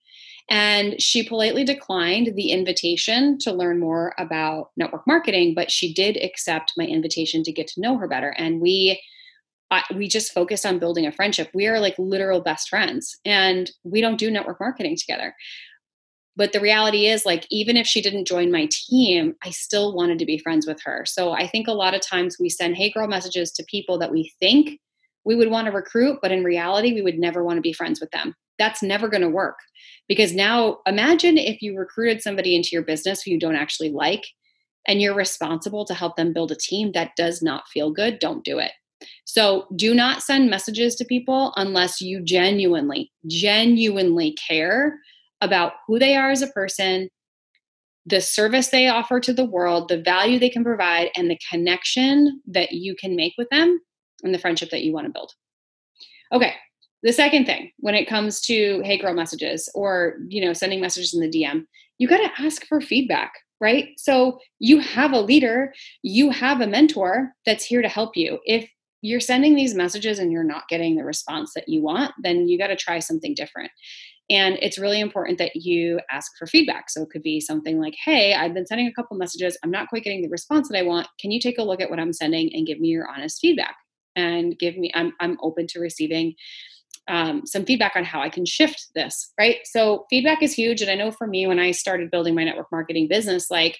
And 0.48 1.02
she 1.02 1.28
politely 1.28 1.64
declined 1.64 2.36
the 2.36 2.52
invitation 2.52 3.36
to 3.40 3.52
learn 3.52 3.80
more 3.80 4.14
about 4.18 4.70
network 4.76 5.06
marketing 5.06 5.54
but 5.54 5.70
she 5.70 5.92
did 5.92 6.16
accept 6.16 6.72
my 6.76 6.84
invitation 6.84 7.42
to 7.44 7.52
get 7.52 7.68
to 7.68 7.80
know 7.80 7.98
her 7.98 8.08
better. 8.08 8.30
And 8.30 8.60
we 8.60 9.00
I, 9.70 9.82
we 9.96 10.06
just 10.06 10.32
focused 10.32 10.64
on 10.64 10.78
building 10.78 11.06
a 11.06 11.12
friendship. 11.12 11.50
We 11.52 11.66
are 11.66 11.80
like 11.80 11.96
literal 11.98 12.40
best 12.40 12.68
friends, 12.68 13.18
and 13.24 13.68
we 13.82 14.00
don't 14.00 14.16
do 14.16 14.30
network 14.30 14.60
marketing 14.60 14.96
together. 14.96 15.34
But 16.36 16.52
the 16.52 16.60
reality 16.60 17.06
is, 17.06 17.24
like, 17.24 17.46
even 17.50 17.76
if 17.76 17.86
she 17.86 18.02
didn't 18.02 18.26
join 18.26 18.52
my 18.52 18.68
team, 18.70 19.34
I 19.42 19.50
still 19.50 19.94
wanted 19.94 20.18
to 20.18 20.26
be 20.26 20.38
friends 20.38 20.66
with 20.66 20.80
her. 20.84 21.04
So 21.06 21.32
I 21.32 21.46
think 21.46 21.66
a 21.66 21.72
lot 21.72 21.94
of 21.94 22.02
times 22.02 22.36
we 22.38 22.50
send 22.50 22.76
hey 22.76 22.90
girl 22.90 23.08
messages 23.08 23.50
to 23.52 23.64
people 23.64 23.98
that 23.98 24.12
we 24.12 24.32
think 24.38 24.78
we 25.24 25.34
would 25.34 25.50
want 25.50 25.66
to 25.66 25.72
recruit, 25.72 26.18
but 26.22 26.30
in 26.30 26.44
reality, 26.44 26.92
we 26.92 27.02
would 27.02 27.18
never 27.18 27.42
want 27.42 27.56
to 27.56 27.62
be 27.62 27.72
friends 27.72 28.00
with 28.00 28.10
them. 28.12 28.34
That's 28.58 28.82
never 28.82 29.08
going 29.08 29.22
to 29.22 29.28
work. 29.28 29.58
Because 30.08 30.34
now 30.34 30.78
imagine 30.86 31.36
if 31.36 31.60
you 31.62 31.76
recruited 31.76 32.22
somebody 32.22 32.54
into 32.54 32.70
your 32.72 32.84
business 32.84 33.22
who 33.22 33.32
you 33.32 33.38
don't 33.38 33.56
actually 33.56 33.90
like 33.90 34.24
and 34.86 35.00
you're 35.00 35.16
responsible 35.16 35.84
to 35.86 35.94
help 35.94 36.16
them 36.16 36.32
build 36.32 36.52
a 36.52 36.56
team 36.56 36.92
that 36.92 37.16
does 37.16 37.42
not 37.42 37.66
feel 37.68 37.90
good, 37.90 38.20
don't 38.20 38.44
do 38.44 38.58
it. 38.58 38.70
So 39.24 39.66
do 39.74 39.94
not 39.94 40.22
send 40.22 40.48
messages 40.48 40.94
to 40.96 41.04
people 41.04 41.52
unless 41.56 42.00
you 42.00 42.22
genuinely, 42.22 43.10
genuinely 43.26 44.34
care 44.34 44.98
about 45.40 45.72
who 45.86 45.98
they 45.98 46.16
are 46.16 46.30
as 46.30 46.42
a 46.42 46.48
person, 46.48 47.08
the 48.04 48.20
service 48.20 48.68
they 48.68 48.88
offer 48.88 49.20
to 49.20 49.32
the 49.32 49.44
world, 49.44 49.88
the 49.88 50.00
value 50.00 50.38
they 50.38 50.50
can 50.50 50.64
provide, 50.64 51.10
and 51.16 51.30
the 51.30 51.38
connection 51.50 52.40
that 52.46 52.72
you 52.72 52.94
can 52.94 53.16
make 53.16 53.34
with 53.36 53.48
them 53.50 53.80
and 54.22 54.34
the 54.34 54.38
friendship 54.38 54.70
that 54.70 54.82
you 54.82 54.92
want 54.92 55.06
to 55.06 55.12
build. 55.12 55.32
Okay, 56.32 56.54
the 57.02 57.12
second 57.12 57.46
thing 57.46 57.70
when 57.78 57.94
it 57.94 58.08
comes 58.08 58.40
to 58.40 58.80
hey 58.84 58.98
girl 58.98 59.14
messages 59.14 59.68
or 59.74 60.16
you 60.28 60.44
know 60.44 60.52
sending 60.52 60.80
messages 60.80 61.14
in 61.14 61.20
the 61.20 61.28
dm 61.28 61.64
you 61.98 62.08
got 62.08 62.16
to 62.16 62.42
ask 62.42 62.66
for 62.66 62.80
feedback 62.80 63.32
right? 63.60 63.88
So 63.96 64.38
you 64.58 64.80
have 64.80 65.12
a 65.12 65.20
leader, 65.20 65.72
you 66.02 66.30
have 66.30 66.60
a 66.60 66.66
mentor 66.66 67.32
that's 67.44 67.64
here 67.64 67.82
to 67.82 67.88
help 67.88 68.16
you. 68.16 68.38
If 68.44 68.68
you're 69.02 69.20
sending 69.20 69.54
these 69.54 69.74
messages 69.74 70.18
and 70.18 70.32
you're 70.32 70.44
not 70.44 70.68
getting 70.68 70.96
the 70.96 71.04
response 71.04 71.52
that 71.54 71.68
you 71.68 71.82
want, 71.82 72.12
then 72.22 72.48
you 72.48 72.58
got 72.58 72.68
to 72.68 72.76
try 72.76 72.98
something 72.98 73.34
different. 73.34 73.70
And 74.28 74.58
it's 74.60 74.78
really 74.78 75.00
important 75.00 75.38
that 75.38 75.54
you 75.54 76.00
ask 76.10 76.32
for 76.36 76.46
feedback. 76.46 76.90
So 76.90 77.02
it 77.02 77.10
could 77.10 77.22
be 77.22 77.40
something 77.40 77.78
like, 77.78 77.94
hey, 78.04 78.34
I've 78.34 78.54
been 78.54 78.66
sending 78.66 78.88
a 78.88 78.92
couple 78.92 79.16
messages. 79.16 79.56
I'm 79.62 79.70
not 79.70 79.88
quite 79.88 80.02
getting 80.02 80.22
the 80.22 80.28
response 80.28 80.68
that 80.68 80.78
I 80.78 80.82
want. 80.82 81.06
Can 81.20 81.30
you 81.30 81.40
take 81.40 81.58
a 81.58 81.62
look 81.62 81.80
at 81.80 81.90
what 81.90 82.00
I'm 82.00 82.12
sending 82.12 82.50
and 82.52 82.66
give 82.66 82.80
me 82.80 82.88
your 82.88 83.08
honest 83.08 83.38
feedback? 83.40 83.76
And 84.16 84.58
give 84.58 84.76
me, 84.76 84.90
I'm, 84.94 85.12
I'm 85.20 85.36
open 85.42 85.66
to 85.68 85.80
receiving 85.80 86.34
um, 87.08 87.46
some 87.46 87.64
feedback 87.64 87.92
on 87.94 88.04
how 88.04 88.20
I 88.20 88.28
can 88.28 88.44
shift 88.44 88.88
this, 88.94 89.32
right? 89.38 89.58
So 89.64 90.06
feedback 90.10 90.42
is 90.42 90.52
huge. 90.52 90.82
And 90.82 90.90
I 90.90 90.96
know 90.96 91.12
for 91.12 91.26
me, 91.26 91.46
when 91.46 91.60
I 91.60 91.70
started 91.70 92.10
building 92.10 92.34
my 92.34 92.42
network 92.42 92.66
marketing 92.72 93.06
business, 93.08 93.50
like 93.50 93.78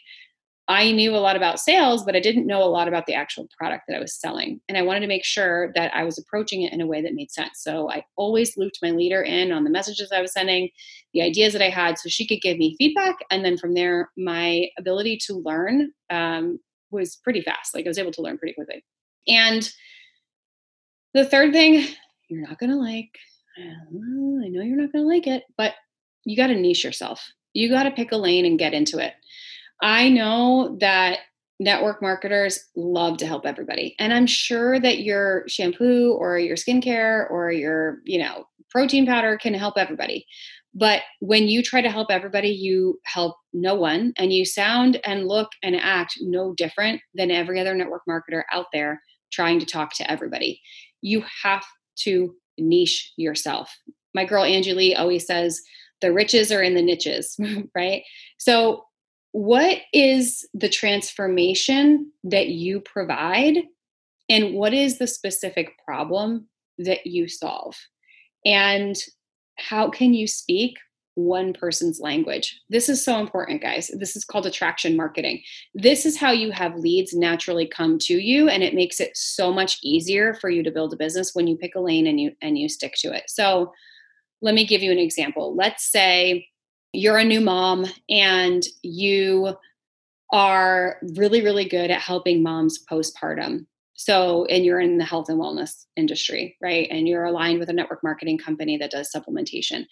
I 0.68 0.90
knew 0.90 1.14
a 1.14 1.18
lot 1.18 1.37
about 1.37 1.61
sales, 1.61 2.05
but 2.05 2.16
I 2.16 2.20
didn't 2.20 2.46
know 2.46 2.62
a 2.62 2.64
lot 2.64 2.88
about 2.88 3.07
the 3.07 3.14
actual 3.14 3.48
product 3.57 3.85
that 3.87 3.96
I 3.96 4.00
was 4.00 4.18
selling. 4.18 4.61
And 4.68 4.76
I 4.76 4.83
wanted 4.83 5.00
to 5.00 5.07
make 5.07 5.24
sure 5.24 5.72
that 5.76 5.94
I 5.94 6.02
was 6.02 6.18
approaching 6.18 6.62
it 6.62 6.72
in 6.72 6.81
a 6.81 6.87
way 6.87 7.00
that 7.02 7.14
made 7.14 7.31
sense. 7.31 7.62
So 7.62 7.88
I 7.88 8.05
always 8.16 8.57
looped 8.57 8.81
my 8.83 8.90
leader 8.90 9.22
in 9.22 9.52
on 9.52 9.62
the 9.62 9.70
messages 9.70 10.11
I 10.11 10.20
was 10.20 10.33
sending, 10.33 10.70
the 11.14 11.22
ideas 11.22 11.52
that 11.52 11.62
I 11.62 11.68
had, 11.68 11.98
so 11.98 12.09
she 12.09 12.26
could 12.26 12.40
give 12.40 12.59
me 12.59 12.74
feedback. 12.79 13.16
And 13.31 13.44
then 13.44 13.57
from 13.57 13.74
there, 13.74 14.11
my 14.16 14.66
ability 14.76 15.18
to 15.26 15.35
learn 15.35 15.92
um, 16.11 16.59
was 16.90 17.14
pretty 17.14 17.42
fast. 17.42 17.72
Like 17.72 17.87
I 17.87 17.88
was 17.88 17.98
able 17.98 18.12
to 18.12 18.22
learn 18.22 18.38
pretty 18.38 18.55
quickly. 18.55 18.85
And 19.29 19.68
the 21.14 21.24
third 21.24 21.52
thing 21.52 21.87
you're 22.29 22.46
not 22.46 22.59
going 22.59 22.70
to 22.70 22.76
like, 22.76 23.11
I 23.57 23.62
know 23.90 24.62
you're 24.62 24.76
not 24.76 24.92
going 24.92 25.05
to 25.05 25.09
like 25.09 25.29
it, 25.29 25.44
but 25.57 25.74
you 26.24 26.37
got 26.37 26.48
to 26.48 26.57
niche 26.57 26.85
yourself. 26.85 27.24
You 27.52 27.68
got 27.68 27.85
to 27.85 27.90
pick 27.92 28.11
a 28.12 28.16
lane 28.16 28.44
and 28.44 28.59
get 28.59 28.74
into 28.74 28.98
it. 28.98 29.14
I 29.83 30.09
know 30.09 30.77
that 30.81 31.19
network 31.59 32.03
marketers 32.03 32.61
love 32.77 33.17
to 33.19 33.27
help 33.27 33.47
everybody. 33.47 33.95
And 33.99 34.12
I'm 34.12 34.27
sure 34.27 34.79
that 34.79 35.01
your 35.01 35.45
shampoo 35.49 36.12
or 36.19 36.39
your 36.39 36.57
skincare 36.57 37.31
or 37.31 37.51
your, 37.51 38.01
you 38.05 38.19
know, 38.19 38.45
protein 38.71 39.07
powder 39.07 39.39
can 39.39 39.55
help 39.55 39.79
everybody. 39.79 40.27
But 40.75 41.01
when 41.21 41.49
you 41.49 41.62
try 41.62 41.81
to 41.81 41.91
help 41.91 42.11
everybody, 42.11 42.51
you 42.51 43.01
help 43.05 43.37
no 43.55 43.75
one 43.75 44.12
and 44.19 44.33
you 44.33 44.45
sound 44.45 45.01
and 45.07 45.27
look 45.27 45.49
and 45.62 45.75
act 45.75 46.19
no 46.21 46.53
different 46.55 47.01
than 47.15 47.31
every 47.31 47.59
other 47.59 47.75
network 47.75 48.03
marketer 48.07 48.43
out 48.53 48.67
there 48.75 49.01
trying 49.33 49.59
to 49.61 49.67
talk 49.67 49.95
to 49.95 50.11
everybody. 50.11 50.61
You 51.01 51.25
have 51.43 51.65
to 52.01 52.35
niche 52.59 53.12
yourself. 53.17 53.75
My 54.15 54.27
girl 54.27 54.45
Angie 54.45 54.75
Lee 54.75 54.95
always 54.95 55.27
says, 55.27 55.62
the 56.03 56.12
riches 56.12 56.53
are 56.53 56.62
in 56.62 56.75
the 56.75 56.83
niches, 56.83 57.39
right? 57.75 58.03
So 58.39 58.85
what 59.37 59.83
is 59.92 60.49
the 60.55 60.68
transformation 60.70 62.11
that 62.25 62.49
you 62.49 62.81
provide 62.81 63.59
and 64.31 64.55
what 64.55 64.72
is 64.72 64.96
the 64.96 65.07
specific 65.07 65.72
problem 65.85 66.49
that 66.79 67.07
you 67.07 67.29
solve? 67.29 67.77
And 68.46 68.96
how 69.59 69.90
can 69.90 70.14
you 70.14 70.27
speak 70.27 70.79
one 71.16 71.53
person's 71.53 72.01
language? 72.01 72.59
This 72.70 72.88
is 72.88 73.05
so 73.05 73.20
important 73.20 73.61
guys. 73.61 73.90
This 73.99 74.16
is 74.16 74.25
called 74.25 74.46
attraction 74.46 74.96
marketing. 74.96 75.42
This 75.75 76.07
is 76.07 76.16
how 76.16 76.31
you 76.31 76.51
have 76.53 76.75
leads 76.77 77.12
naturally 77.12 77.68
come 77.68 77.99
to 78.05 78.14
you 78.14 78.49
and 78.49 78.62
it 78.62 78.72
makes 78.72 79.01
it 79.01 79.14
so 79.18 79.53
much 79.53 79.77
easier 79.83 80.33
for 80.33 80.49
you 80.49 80.62
to 80.62 80.70
build 80.70 80.94
a 80.94 80.96
business 80.96 81.35
when 81.35 81.46
you 81.46 81.59
pick 81.59 81.75
a 81.75 81.81
lane 81.81 82.07
and 82.07 82.18
you 82.18 82.33
and 82.40 82.57
you 82.57 82.70
stick 82.70 82.94
to 83.01 83.14
it. 83.14 83.25
So 83.29 83.75
let 84.40 84.55
me 84.55 84.64
give 84.64 84.83
you 84.83 84.92
an 84.92 84.99
example. 84.99 85.55
Let's 85.55 85.85
say 85.85 86.49
you're 86.92 87.18
a 87.18 87.25
new 87.25 87.40
mom 87.40 87.87
and 88.09 88.62
you 88.83 89.55
are 90.33 90.96
really, 91.14 91.42
really 91.42 91.68
good 91.68 91.90
at 91.90 92.01
helping 92.01 92.42
moms 92.42 92.85
postpartum. 92.90 93.66
So, 93.94 94.44
and 94.46 94.64
you're 94.64 94.81
in 94.81 94.99
the 94.99 95.05
health 95.05 95.29
and 95.29 95.40
wellness 95.40 95.87
industry, 95.96 96.57
right? 96.61 96.88
And 96.90 97.09
you're 97.09 97.25
aligned 97.25 97.59
with 97.59 97.70
a 97.70 97.72
network 97.72 98.03
marketing 98.03 98.38
company 98.38 98.77
that 98.79 98.90
does 98.90 99.11
supplementation. 99.14 99.87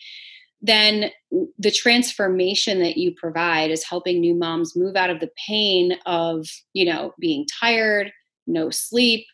Then 0.60 1.10
the 1.58 1.70
transformation 1.70 2.80
that 2.80 2.96
you 2.96 3.14
provide 3.14 3.70
is 3.70 3.84
helping 3.84 4.20
new 4.20 4.34
moms 4.34 4.76
move 4.76 4.96
out 4.96 5.10
of 5.10 5.20
the 5.20 5.30
pain 5.46 5.96
of, 6.06 6.46
you 6.72 6.84
know, 6.84 7.12
being 7.18 7.46
tired, 7.60 8.10
no 8.46 8.70
sleep, 8.70 9.26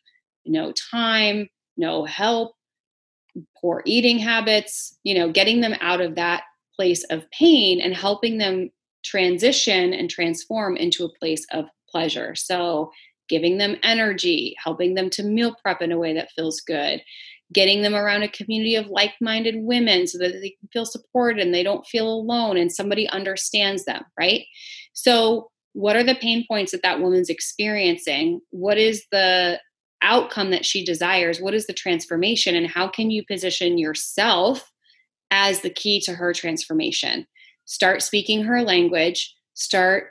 no 0.45 0.73
time, 0.91 1.49
no 1.77 2.05
help, 2.05 2.55
poor 3.61 3.83
eating 3.87 4.19
habits, 4.19 4.99
you 5.05 5.15
know, 5.15 5.31
getting 5.31 5.61
them 5.61 5.75
out 5.81 6.01
of 6.01 6.17
that 6.17 6.43
place 6.81 7.05
of 7.11 7.31
pain 7.31 7.79
and 7.79 7.95
helping 7.95 8.39
them 8.39 8.71
transition 9.05 9.93
and 9.93 10.09
transform 10.09 10.79
into 10.79 11.05
a 11.05 11.13
place 11.19 11.45
of 11.53 11.67
pleasure. 11.91 12.35
So, 12.35 12.91
giving 13.29 13.59
them 13.59 13.77
energy, 13.83 14.57
helping 14.65 14.95
them 14.95 15.11
to 15.11 15.23
meal 15.23 15.55
prep 15.63 15.83
in 15.83 15.93
a 15.93 15.99
way 15.99 16.15
that 16.15 16.31
feels 16.33 16.61
good, 16.63 17.03
getting 17.53 17.83
them 17.83 17.95
around 17.95 18.23
a 18.23 18.29
community 18.29 18.77
of 18.77 18.87
like 18.87 19.13
minded 19.21 19.57
women 19.59 20.07
so 20.07 20.17
that 20.17 20.33
they 20.33 20.57
can 20.59 20.69
feel 20.73 20.87
supported 20.87 21.45
and 21.45 21.55
they 21.55 21.63
don't 21.63 21.87
feel 21.87 22.09
alone 22.09 22.57
and 22.57 22.73
somebody 22.73 23.07
understands 23.11 23.85
them, 23.85 24.03
right? 24.19 24.47
So, 24.95 25.51
what 25.75 25.97
are 25.97 26.03
the 26.03 26.15
pain 26.15 26.47
points 26.49 26.73
that 26.73 26.83
that 26.83 27.03
woman's 27.03 27.29
experiencing? 27.29 28.41
What 28.49 28.79
is 28.79 29.05
the 29.13 29.61
outcome 30.01 30.51
that 30.53 30.65
she 30.65 30.83
desires? 30.83 31.43
What 31.43 31.53
is 31.53 31.67
the 31.67 31.75
transformation? 31.75 32.57
And 32.57 32.67
how 32.67 32.89
can 32.89 33.11
you 33.11 33.23
position 33.27 33.77
yourself 33.77 34.73
as 35.31 35.61
the 35.61 35.71
key 35.71 36.01
to 36.01 36.15
her 36.15 36.33
transformation. 36.33 37.27
Start 37.65 38.03
speaking 38.03 38.45
her 38.45 38.63
language, 38.63 39.35
start 39.55 40.09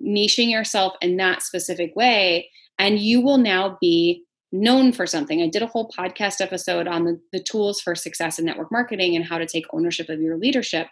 niching 0.00 0.50
yourself 0.50 0.94
in 1.00 1.16
that 1.16 1.42
specific 1.42 1.94
way, 1.96 2.50
and 2.78 2.98
you 2.98 3.20
will 3.20 3.38
now 3.38 3.76
be 3.80 4.24
known 4.52 4.92
for 4.92 5.06
something. 5.06 5.42
I 5.42 5.48
did 5.48 5.62
a 5.62 5.66
whole 5.66 5.90
podcast 5.96 6.40
episode 6.40 6.86
on 6.86 7.04
the, 7.04 7.20
the 7.32 7.42
tools 7.42 7.80
for 7.80 7.94
success 7.94 8.38
in 8.38 8.44
network 8.44 8.72
marketing 8.72 9.14
and 9.14 9.24
how 9.24 9.38
to 9.38 9.46
take 9.46 9.66
ownership 9.72 10.08
of 10.08 10.20
your 10.20 10.38
leadership. 10.38 10.86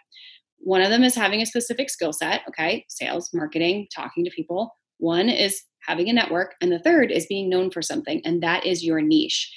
One 0.59 0.81
of 0.81 0.89
them 0.89 1.03
is 1.03 1.15
having 1.15 1.41
a 1.41 1.45
specific 1.45 1.89
skill 1.89 2.13
set, 2.13 2.41
okay, 2.49 2.85
sales, 2.89 3.29
marketing, 3.33 3.87
talking 3.95 4.23
to 4.25 4.31
people. 4.31 4.75
One 4.97 5.29
is 5.29 5.61
having 5.81 6.09
a 6.09 6.13
network, 6.13 6.55
and 6.61 6.71
the 6.71 6.79
third 6.79 7.11
is 7.11 7.25
being 7.27 7.49
known 7.49 7.71
for 7.71 7.81
something, 7.81 8.21
and 8.25 8.41
that 8.43 8.65
is 8.65 8.83
your 8.83 9.01
niche. 9.01 9.51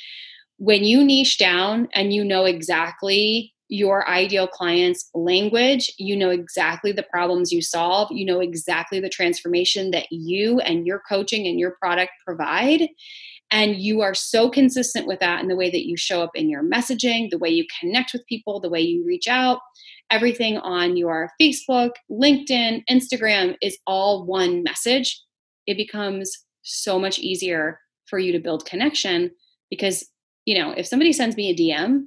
When 0.59 0.85
you 0.85 1.03
niche 1.03 1.39
down 1.39 1.89
and 1.95 2.13
you 2.13 2.23
know 2.23 2.45
exactly 2.45 3.55
your 3.71 4.07
ideal 4.09 4.49
client's 4.49 5.09
language. 5.15 5.93
You 5.97 6.17
know 6.17 6.31
exactly 6.31 6.91
the 6.91 7.05
problems 7.05 7.53
you 7.53 7.63
solve. 7.63 8.11
You 8.11 8.27
know 8.27 8.41
exactly 8.41 8.99
the 8.99 9.09
transformation 9.09 9.93
that 9.93 10.07
you 10.11 10.59
and 10.61 10.87
your 10.87 11.01
coaching 11.09 11.47
and 11.47 11.59
your 11.59 11.77
product 11.81 12.11
provide. 12.27 12.89
And 13.53 13.77
you 13.77 14.01
are 14.01 14.15
so 14.15 14.51
consistent 14.51 15.07
with 15.07 15.21
that 15.21 15.41
in 15.41 15.49
the 15.49 15.57
way 15.57 15.71
that 15.71 15.87
you 15.87 15.97
show 15.97 16.21
up 16.21 16.33
in 16.35 16.51
your 16.51 16.65
messaging, 16.65 17.31
the 17.31 17.39
way 17.39 17.49
you 17.49 17.65
connect 17.81 18.13
with 18.13 18.27
people, 18.27 18.61
the 18.61 18.69
way 18.69 18.81
you 18.81 19.05
reach 19.07 19.29
out. 19.29 19.61
Everything 20.11 20.59
on 20.59 20.97
your 20.97 21.31
Facebook, 21.41 21.91
LinkedIn, 22.11 22.83
Instagram 22.91 23.55
is 23.63 23.79
all 23.87 24.27
one 24.27 24.65
message. 24.65 25.23
It 25.69 25.77
becomes 25.77 26.37
so 26.63 26.99
much 26.99 27.21
easier 27.21 27.79
for 28.07 28.19
you 28.19 28.33
to 28.33 28.41
build 28.41 28.67
connection 28.67 29.31
because, 29.69 30.05
you 30.45 30.59
know, 30.59 30.73
if 30.73 30.89
somebody 30.89 31.13
sends 31.13 31.37
me 31.37 31.51
a 31.51 31.55
DM 31.55 32.07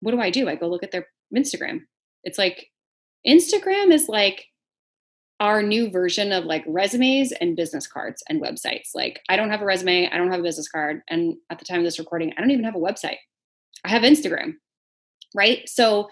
what 0.00 0.12
do 0.12 0.20
I 0.20 0.30
do? 0.30 0.48
I 0.48 0.54
go 0.54 0.68
look 0.68 0.82
at 0.82 0.92
their 0.92 1.06
Instagram. 1.34 1.80
It's 2.24 2.38
like 2.38 2.70
Instagram 3.26 3.92
is 3.92 4.08
like 4.08 4.46
our 5.38 5.62
new 5.62 5.90
version 5.90 6.32
of 6.32 6.44
like 6.44 6.64
resumes 6.66 7.32
and 7.32 7.56
business 7.56 7.86
cards 7.86 8.22
and 8.28 8.42
websites. 8.42 8.90
Like 8.94 9.20
I 9.28 9.36
don't 9.36 9.50
have 9.50 9.62
a 9.62 9.66
resume, 9.66 10.08
I 10.10 10.16
don't 10.16 10.30
have 10.30 10.40
a 10.40 10.44
business 10.44 10.68
card, 10.68 11.02
and 11.08 11.34
at 11.50 11.58
the 11.58 11.64
time 11.64 11.78
of 11.78 11.84
this 11.84 11.98
recording, 11.98 12.32
I 12.36 12.40
don't 12.40 12.50
even 12.50 12.64
have 12.64 12.76
a 12.76 12.78
website. 12.78 13.18
I 13.84 13.90
have 13.90 14.02
Instagram. 14.02 14.54
Right? 15.34 15.68
So 15.68 16.08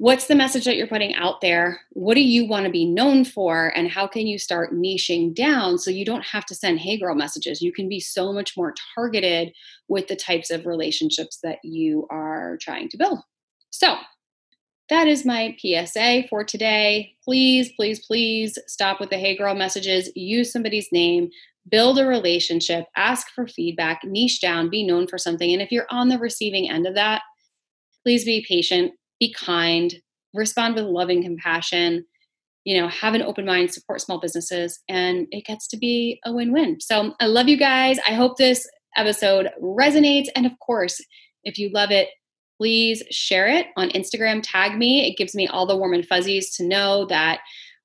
what's 0.00 0.28
the 0.28 0.34
message 0.34 0.64
that 0.64 0.76
you're 0.76 0.86
putting 0.86 1.14
out 1.14 1.42
there? 1.42 1.82
What 1.90 2.14
do 2.14 2.22
you 2.22 2.46
want 2.46 2.64
to 2.64 2.72
be 2.72 2.86
known 2.86 3.22
for? 3.22 3.70
And 3.76 3.86
how 3.86 4.06
can 4.06 4.26
you 4.26 4.38
start 4.38 4.72
niching 4.72 5.34
down 5.34 5.76
so 5.76 5.90
you 5.90 6.06
don't 6.06 6.24
have 6.24 6.46
to 6.46 6.54
send 6.54 6.80
hey 6.80 6.98
girl 6.98 7.14
messages? 7.14 7.60
You 7.60 7.70
can 7.70 7.86
be 7.86 8.00
so 8.00 8.32
much 8.32 8.56
more 8.56 8.72
targeted 8.94 9.52
with 9.88 10.08
the 10.08 10.16
types 10.16 10.50
of 10.50 10.64
relationships 10.64 11.40
that 11.42 11.58
you 11.62 12.06
are 12.10 12.56
trying 12.62 12.88
to 12.88 12.96
build. 12.96 13.18
So, 13.68 13.96
that 14.88 15.06
is 15.06 15.26
my 15.26 15.54
PSA 15.60 16.24
for 16.30 16.44
today. 16.44 17.12
Please, 17.22 17.70
please, 17.76 18.04
please 18.04 18.56
stop 18.66 19.00
with 19.00 19.10
the 19.10 19.18
hey 19.18 19.36
girl 19.36 19.54
messages. 19.54 20.10
Use 20.16 20.50
somebody's 20.50 20.88
name, 20.90 21.28
build 21.68 21.98
a 21.98 22.06
relationship, 22.06 22.86
ask 22.96 23.28
for 23.34 23.46
feedback, 23.46 24.00
niche 24.04 24.40
down, 24.40 24.70
be 24.70 24.82
known 24.82 25.06
for 25.06 25.18
something. 25.18 25.52
And 25.52 25.60
if 25.60 25.70
you're 25.70 25.86
on 25.90 26.08
the 26.08 26.18
receiving 26.18 26.70
end 26.70 26.86
of 26.86 26.94
that, 26.94 27.20
please 28.02 28.24
be 28.24 28.46
patient 28.48 28.92
be 29.20 29.32
kind, 29.32 29.94
respond 30.34 30.74
with 30.74 30.84
loving 30.84 31.22
compassion, 31.22 32.04
you 32.64 32.80
know, 32.80 32.88
have 32.88 33.14
an 33.14 33.22
open 33.22 33.46
mind, 33.46 33.72
support 33.72 34.00
small 34.00 34.20
businesses, 34.20 34.80
and 34.88 35.26
it 35.30 35.44
gets 35.44 35.68
to 35.68 35.76
be 35.76 36.20
a 36.24 36.32
win 36.32 36.52
win. 36.52 36.80
So 36.80 37.14
I 37.20 37.26
love 37.26 37.48
you 37.48 37.56
guys. 37.56 37.98
I 38.06 38.14
hope 38.14 38.36
this 38.36 38.66
episode 38.96 39.50
resonates. 39.62 40.28
And 40.34 40.46
of 40.46 40.52
course, 40.58 41.00
if 41.44 41.58
you 41.58 41.70
love 41.72 41.90
it, 41.90 42.08
please 42.58 43.02
share 43.10 43.48
it 43.48 43.68
on 43.76 43.88
Instagram, 43.90 44.40
tag 44.42 44.76
me. 44.76 45.06
It 45.06 45.16
gives 45.16 45.34
me 45.34 45.46
all 45.46 45.66
the 45.66 45.76
warm 45.76 45.94
and 45.94 46.06
fuzzies 46.06 46.54
to 46.56 46.66
know 46.66 47.06
that 47.06 47.40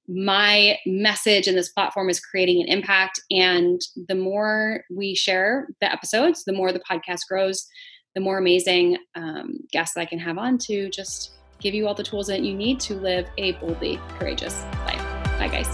my 0.07 0.77
message 0.85 1.47
in 1.47 1.55
this 1.55 1.71
platform 1.71 2.09
is 2.09 2.19
creating 2.19 2.61
an 2.61 2.67
impact. 2.67 3.19
And 3.31 3.81
the 4.07 4.15
more 4.15 4.83
we 4.91 5.15
share 5.15 5.67
the 5.79 5.91
episodes, 5.91 6.43
the 6.43 6.53
more 6.53 6.71
the 6.71 6.81
podcast 6.81 7.21
grows, 7.29 7.65
the 8.15 8.21
more 8.21 8.37
amazing 8.37 8.97
um, 9.13 9.59
guests 9.71 9.97
I 9.97 10.05
can 10.05 10.17
have 10.19 10.37
on 10.37 10.57
to 10.59 10.89
just 10.89 11.33
give 11.59 11.73
you 11.73 11.87
all 11.87 11.93
the 11.93 12.03
tools 12.03 12.27
that 12.27 12.41
you 12.41 12.55
need 12.55 12.79
to 12.81 12.95
live 12.95 13.27
a 13.37 13.51
boldly 13.53 13.99
courageous 14.17 14.63
life. 14.85 15.03
Bye, 15.37 15.49
guys. 15.49 15.67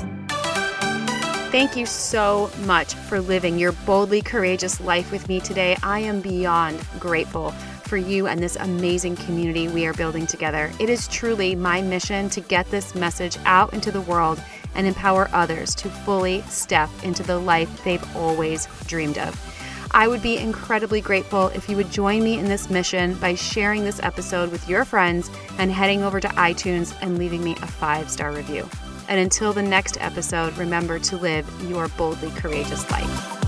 Thank 1.51 1.75
you 1.75 1.85
so 1.85 2.49
much 2.65 2.93
for 2.93 3.19
living 3.19 3.59
your 3.59 3.73
boldly 3.73 4.21
courageous 4.21 4.79
life 4.79 5.11
with 5.11 5.27
me 5.27 5.39
today. 5.39 5.75
I 5.83 5.99
am 5.99 6.21
beyond 6.21 6.79
grateful 6.99 7.51
for 7.83 7.97
you 7.97 8.27
and 8.27 8.41
this 8.41 8.55
amazing 8.55 9.17
community 9.17 9.67
we 9.67 9.85
are 9.85 9.93
building 9.93 10.25
together. 10.25 10.71
It 10.79 10.89
is 10.89 11.09
truly 11.09 11.55
my 11.55 11.81
mission 11.81 12.29
to 12.29 12.39
get 12.39 12.71
this 12.71 12.95
message 12.95 13.37
out 13.43 13.73
into 13.73 13.91
the 13.91 13.99
world 14.01 14.41
and 14.75 14.87
empower 14.87 15.29
others 15.33 15.75
to 15.75 15.89
fully 15.89 16.41
step 16.43 16.89
into 17.03 17.21
the 17.21 17.37
life 17.37 17.83
they've 17.83 18.15
always 18.15 18.67
dreamed 18.87 19.17
of. 19.17 19.50
I 19.93 20.07
would 20.07 20.21
be 20.21 20.37
incredibly 20.37 21.01
grateful 21.01 21.47
if 21.49 21.67
you 21.69 21.75
would 21.75 21.91
join 21.91 22.23
me 22.23 22.39
in 22.39 22.45
this 22.45 22.69
mission 22.69 23.13
by 23.15 23.35
sharing 23.35 23.83
this 23.83 23.99
episode 24.01 24.49
with 24.49 24.69
your 24.69 24.85
friends 24.85 25.29
and 25.57 25.71
heading 25.71 26.01
over 26.01 26.19
to 26.19 26.27
iTunes 26.29 26.95
and 27.01 27.17
leaving 27.17 27.43
me 27.43 27.57
a 27.61 27.67
five 27.67 28.09
star 28.09 28.31
review. 28.31 28.67
And 29.09 29.19
until 29.19 29.51
the 29.51 29.63
next 29.63 29.97
episode, 29.99 30.57
remember 30.57 30.97
to 30.99 31.17
live 31.17 31.45
your 31.69 31.89
boldly 31.89 32.29
courageous 32.31 32.89
life. 32.89 33.41